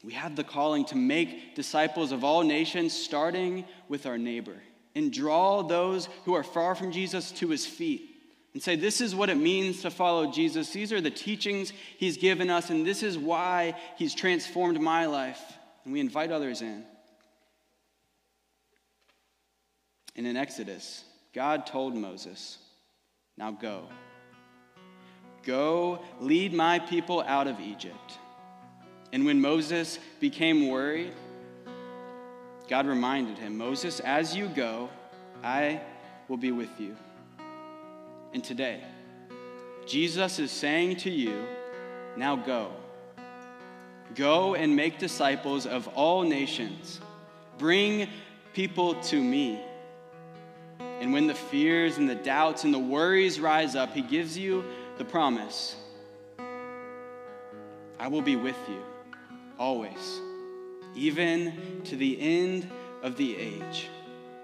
We 0.04 0.13
have 0.13 0.36
the 0.36 0.43
calling 0.43 0.86
to 0.86 0.95
make 0.95 1.56
disciples 1.56 2.12
of 2.12 2.23
all 2.23 2.43
nations, 2.43 2.93
starting 2.93 3.65
with 3.89 4.06
our 4.06 4.17
neighbor, 4.17 4.56
and 4.93 5.12
draw 5.12 5.63
those 5.63 6.08
who 6.25 6.36
are 6.36 6.43
far 6.43 6.75
from 6.75 6.91
Jesus 6.91 7.32
to 7.34 7.49
his 7.49 7.65
feet 7.65 8.15
and 8.56 8.63
say, 8.63 8.75
This 8.78 9.01
is 9.01 9.13
what 9.13 9.30
it 9.30 9.36
means 9.36 9.82
to 9.82 9.91
follow 9.91 10.32
Jesus. 10.32 10.71
These 10.71 10.93
are 10.93 11.01
the 11.01 11.12
teachings 11.12 11.73
he's 11.97 12.17
given 12.17 12.49
us, 12.49 12.69
and 12.69 12.86
this 12.86 13.04
is 13.04 13.17
why 13.17 13.75
he's 13.97 14.15
transformed 14.15 14.80
my 14.80 15.08
life. 15.08 15.41
And 15.84 15.91
we 15.91 15.99
invite 15.99 16.32
others 16.32 16.62
in. 16.62 16.86
And 20.15 20.25
in 20.25 20.38
Exodus, 20.38 21.04
God 21.36 21.65
told 21.65 21.93
Moses, 21.93 22.58
Now 23.38 23.52
go. 23.52 23.89
Go 25.43 26.00
lead 26.21 26.54
my 26.54 26.80
people 26.80 27.21
out 27.21 27.48
of 27.48 27.60
Egypt. 27.60 28.17
And 29.12 29.26
when 29.26 29.41
Moses 29.41 30.00
became 30.21 30.69
worried, 30.69 31.12
God 32.69 32.88
reminded 32.88 33.38
him 33.38 33.58
Moses, 33.58 34.00
as 34.00 34.34
you 34.34 34.48
go, 34.48 34.89
I 35.43 35.82
will 36.30 36.38
be 36.38 36.52
with 36.52 36.80
you. 36.80 36.95
And 38.34 38.41
today, 38.41 38.82
Jesus 39.86 40.39
is 40.39 40.52
saying 40.52 40.95
to 40.98 41.12
you, 41.12 41.45
now 42.15 42.38
go. 42.38 42.71
Go 44.15 44.56
and 44.56 44.74
make 44.74 45.00
disciples 45.00 45.67
of 45.67 45.89
all 45.89 46.24
nations. 46.24 47.02
Bring 47.58 48.08
people 48.54 48.95
to 49.04 49.21
me. 49.21 49.62
And 51.00 51.12
when 51.12 51.28
the 51.28 51.36
fears 51.36 51.98
and 51.98 52.10
the 52.10 52.16
doubts 52.16 52.64
and 52.64 52.74
the 52.74 52.80
worries 52.80 53.40
rise 53.40 53.76
up, 53.76 53.94
he 53.94 54.02
gives 54.02 54.38
you 54.38 54.64
the 54.98 55.06
promise 55.06 55.76
I 58.00 58.08
will 58.08 58.22
be 58.22 58.36
with 58.36 58.58
you 58.70 58.82
always, 59.58 60.20
even 60.96 61.82
to 61.86 61.96
the 61.96 62.20
end 62.20 62.70
of 63.02 63.18
the 63.18 63.38
age. 63.38 63.88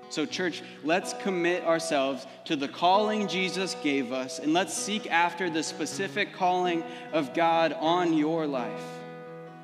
So, 0.10 0.26
church, 0.26 0.62
let's 0.84 1.14
commit 1.14 1.64
ourselves 1.64 2.26
to 2.46 2.56
the 2.56 2.68
calling 2.68 3.28
Jesus 3.28 3.76
gave 3.82 4.12
us, 4.12 4.40
and 4.40 4.52
let's 4.52 4.74
seek 4.74 5.10
after 5.10 5.50
the 5.50 5.64
specific 5.64 6.34
calling 6.34 6.84
of 7.14 7.34
God 7.34 7.72
on 7.74 8.14
your 8.14 8.46
life. 8.46 8.84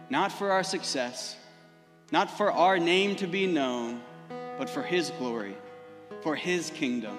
Not 0.09 0.31
for 0.31 0.51
our 0.51 0.63
success, 0.63 1.35
not 2.11 2.31
for 2.31 2.51
our 2.51 2.79
name 2.79 3.17
to 3.17 3.27
be 3.27 3.45
known, 3.45 4.01
but 4.57 4.69
for 4.69 4.83
His 4.83 5.11
glory, 5.11 5.57
for 6.27 6.35
His 6.35 6.71
kingdom. 6.71 7.17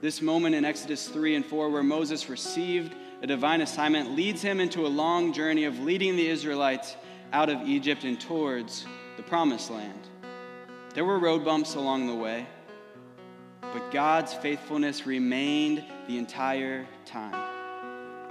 This 0.00 0.22
moment 0.22 0.54
in 0.54 0.64
Exodus 0.64 1.08
3 1.08 1.34
and 1.34 1.44
4, 1.44 1.68
where 1.68 1.82
Moses 1.82 2.28
received 2.28 2.94
a 3.20 3.26
divine 3.26 3.62
assignment 3.62 4.14
leads 4.14 4.42
him 4.42 4.60
into 4.60 4.86
a 4.86 4.94
long 5.02 5.32
journey 5.32 5.64
of 5.64 5.80
leading 5.80 6.14
the 6.14 6.28
Israelites 6.28 6.94
out 7.32 7.48
of 7.48 7.62
Egypt 7.62 8.04
and 8.04 8.20
towards 8.20 8.86
the 9.16 9.24
promised 9.24 9.72
land. 9.72 10.06
There 10.94 11.04
were 11.04 11.18
road 11.18 11.44
bumps 11.44 11.74
along 11.74 12.06
the 12.06 12.14
way, 12.14 12.46
but 13.60 13.90
God's 13.90 14.32
faithfulness 14.32 15.04
remained 15.04 15.82
the 16.06 16.16
entire 16.16 16.86
time. 17.06 17.34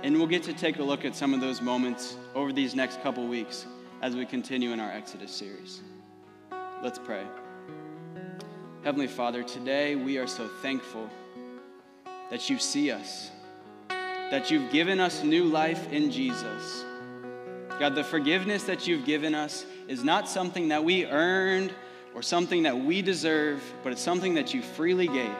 And 0.03 0.15
we'll 0.15 0.27
get 0.27 0.43
to 0.43 0.53
take 0.53 0.79
a 0.79 0.83
look 0.83 1.03
at 1.03 1.17
some 1.17 1.33
of 1.33 1.41
those 1.41 1.61
moments 1.61 2.15
over 2.33 2.53
these 2.53 2.75
next 2.75 3.03
couple 3.03 3.27
weeks 3.27 3.65
as 4.01 4.15
we 4.15 4.25
continue 4.25 4.71
in 4.71 4.79
our 4.79 4.89
Exodus 4.89 5.33
series. 5.33 5.81
Let's 6.81 6.97
pray. 6.97 7.25
Heavenly 8.81 9.07
Father, 9.07 9.43
today 9.43 9.97
we 9.97 10.17
are 10.17 10.27
so 10.27 10.47
thankful 10.61 11.09
that 12.31 12.49
you 12.49 12.57
see 12.57 12.91
us 12.91 13.29
that 13.89 14.49
you've 14.49 14.71
given 14.71 15.01
us 15.01 15.21
new 15.21 15.43
life 15.43 15.91
in 15.91 16.09
Jesus. 16.09 16.85
God, 17.77 17.93
the 17.93 18.03
forgiveness 18.03 18.63
that 18.63 18.87
you've 18.87 19.05
given 19.05 19.35
us 19.35 19.65
is 19.89 20.03
not 20.03 20.29
something 20.29 20.69
that 20.69 20.83
we 20.83 21.05
earned 21.05 21.73
or 22.15 22.21
something 22.21 22.63
that 22.63 22.77
we 22.77 23.01
deserve, 23.01 23.61
but 23.83 23.91
it's 23.91 24.01
something 24.01 24.35
that 24.35 24.53
you 24.53 24.61
freely 24.61 25.07
gave 25.07 25.35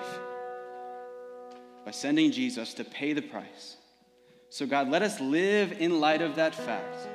by 1.86 1.91
sending 1.91 2.32
Jesus 2.32 2.73
to 2.73 2.84
pay 2.84 3.13
the 3.13 3.21
price. 3.21 3.78
So, 4.49 4.65
God, 4.65 4.89
let 4.89 5.02
us 5.02 5.21
live 5.21 5.80
in 5.80 6.02
light 6.02 6.21
of 6.21 6.36
that 6.36 6.56
fact. 6.56 7.08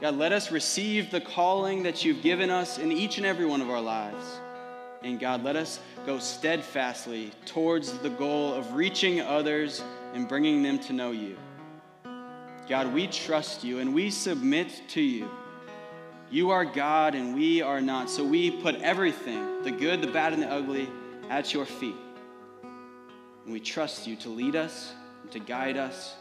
God, 0.00 0.16
let 0.16 0.32
us 0.32 0.50
receive 0.50 1.10
the 1.10 1.20
calling 1.20 1.82
that 1.82 2.04
you've 2.06 2.22
given 2.22 2.48
us 2.48 2.78
in 2.78 2.90
each 2.90 3.18
and 3.18 3.26
every 3.26 3.44
one 3.44 3.60
of 3.60 3.68
our 3.68 3.82
lives. 3.82 4.40
And 5.02 5.18
God, 5.18 5.42
let 5.42 5.56
us 5.56 5.80
go 6.04 6.18
steadfastly 6.18 7.32
towards 7.46 7.92
the 7.98 8.10
goal 8.10 8.52
of 8.52 8.74
reaching 8.74 9.20
others 9.20 9.82
and 10.12 10.28
bringing 10.28 10.62
them 10.62 10.78
to 10.80 10.92
know 10.92 11.10
you. 11.10 11.36
God, 12.68 12.92
we 12.92 13.06
trust 13.06 13.64
you 13.64 13.78
and 13.78 13.94
we 13.94 14.10
submit 14.10 14.82
to 14.88 15.00
you. 15.00 15.28
You 16.30 16.50
are 16.50 16.64
God 16.64 17.14
and 17.14 17.34
we 17.34 17.62
are 17.62 17.80
not. 17.80 18.08
So 18.08 18.24
we 18.24 18.50
put 18.50 18.76
everything, 18.76 19.62
the 19.62 19.72
good, 19.72 20.00
the 20.02 20.06
bad, 20.06 20.32
and 20.32 20.42
the 20.42 20.50
ugly, 20.50 20.88
at 21.28 21.52
your 21.52 21.64
feet. 21.64 21.96
And 22.62 23.52
we 23.52 23.58
trust 23.58 24.06
you 24.06 24.16
to 24.16 24.28
lead 24.28 24.54
us, 24.54 24.92
to 25.32 25.40
guide 25.40 25.76
us, 25.76 26.14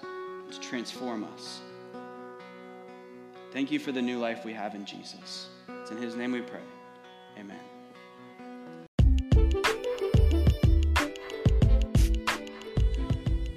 to 0.52 0.60
transform 0.60 1.26
us. 1.36 1.60
Thank 3.52 3.72
you 3.72 3.80
for 3.80 3.92
the 3.92 4.02
new 4.02 4.20
life 4.20 4.46
we 4.46 4.54
have 4.54 4.74
in 4.74 4.86
Jesus. 4.86 5.48
It's 5.82 5.92
in 5.92 5.98
his 5.98 6.16
name 6.16 6.32
we 6.32 6.42
pray. 6.42 6.62
Amen. 7.38 7.79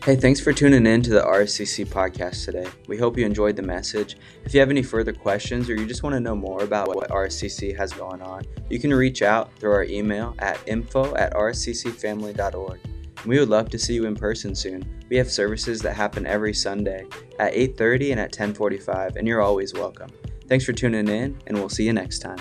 Hey, 0.02 0.16
thanks 0.16 0.40
for 0.40 0.52
tuning 0.52 0.84
in 0.84 1.00
to 1.02 1.10
the 1.10 1.20
RSCC 1.20 1.86
podcast 1.86 2.44
today. 2.44 2.66
We 2.88 2.96
hope 2.96 3.16
you 3.16 3.24
enjoyed 3.24 3.54
the 3.54 3.62
message. 3.62 4.16
If 4.44 4.52
you 4.52 4.58
have 4.58 4.68
any 4.68 4.82
further 4.82 5.12
questions 5.12 5.70
or 5.70 5.76
you 5.76 5.86
just 5.86 6.02
want 6.02 6.14
to 6.14 6.18
know 6.20 6.34
more 6.34 6.64
about 6.64 6.88
what 6.88 7.08
RSCC 7.10 7.76
has 7.76 7.92
going 7.92 8.20
on, 8.20 8.42
you 8.68 8.80
can 8.80 8.92
reach 8.92 9.22
out 9.22 9.56
through 9.60 9.70
our 9.70 9.84
email 9.84 10.34
at 10.40 10.58
info 10.66 11.14
at 11.14 11.32
rsccfamily.org. 11.34 12.80
We 13.26 13.38
would 13.38 13.48
love 13.48 13.70
to 13.70 13.78
see 13.78 13.94
you 13.94 14.06
in 14.06 14.16
person 14.16 14.56
soon. 14.56 14.84
We 15.08 15.16
have 15.18 15.30
services 15.30 15.80
that 15.82 15.94
happen 15.94 16.26
every 16.26 16.52
Sunday 16.52 17.06
at 17.38 17.54
8:30 17.54 18.10
and 18.10 18.18
at 18.18 18.32
10:45, 18.32 19.14
and 19.14 19.28
you're 19.28 19.40
always 19.40 19.72
welcome. 19.72 20.10
Thanks 20.48 20.64
for 20.64 20.72
tuning 20.72 21.06
in, 21.06 21.38
and 21.46 21.56
we'll 21.56 21.68
see 21.68 21.86
you 21.86 21.92
next 21.92 22.18
time. 22.18 22.40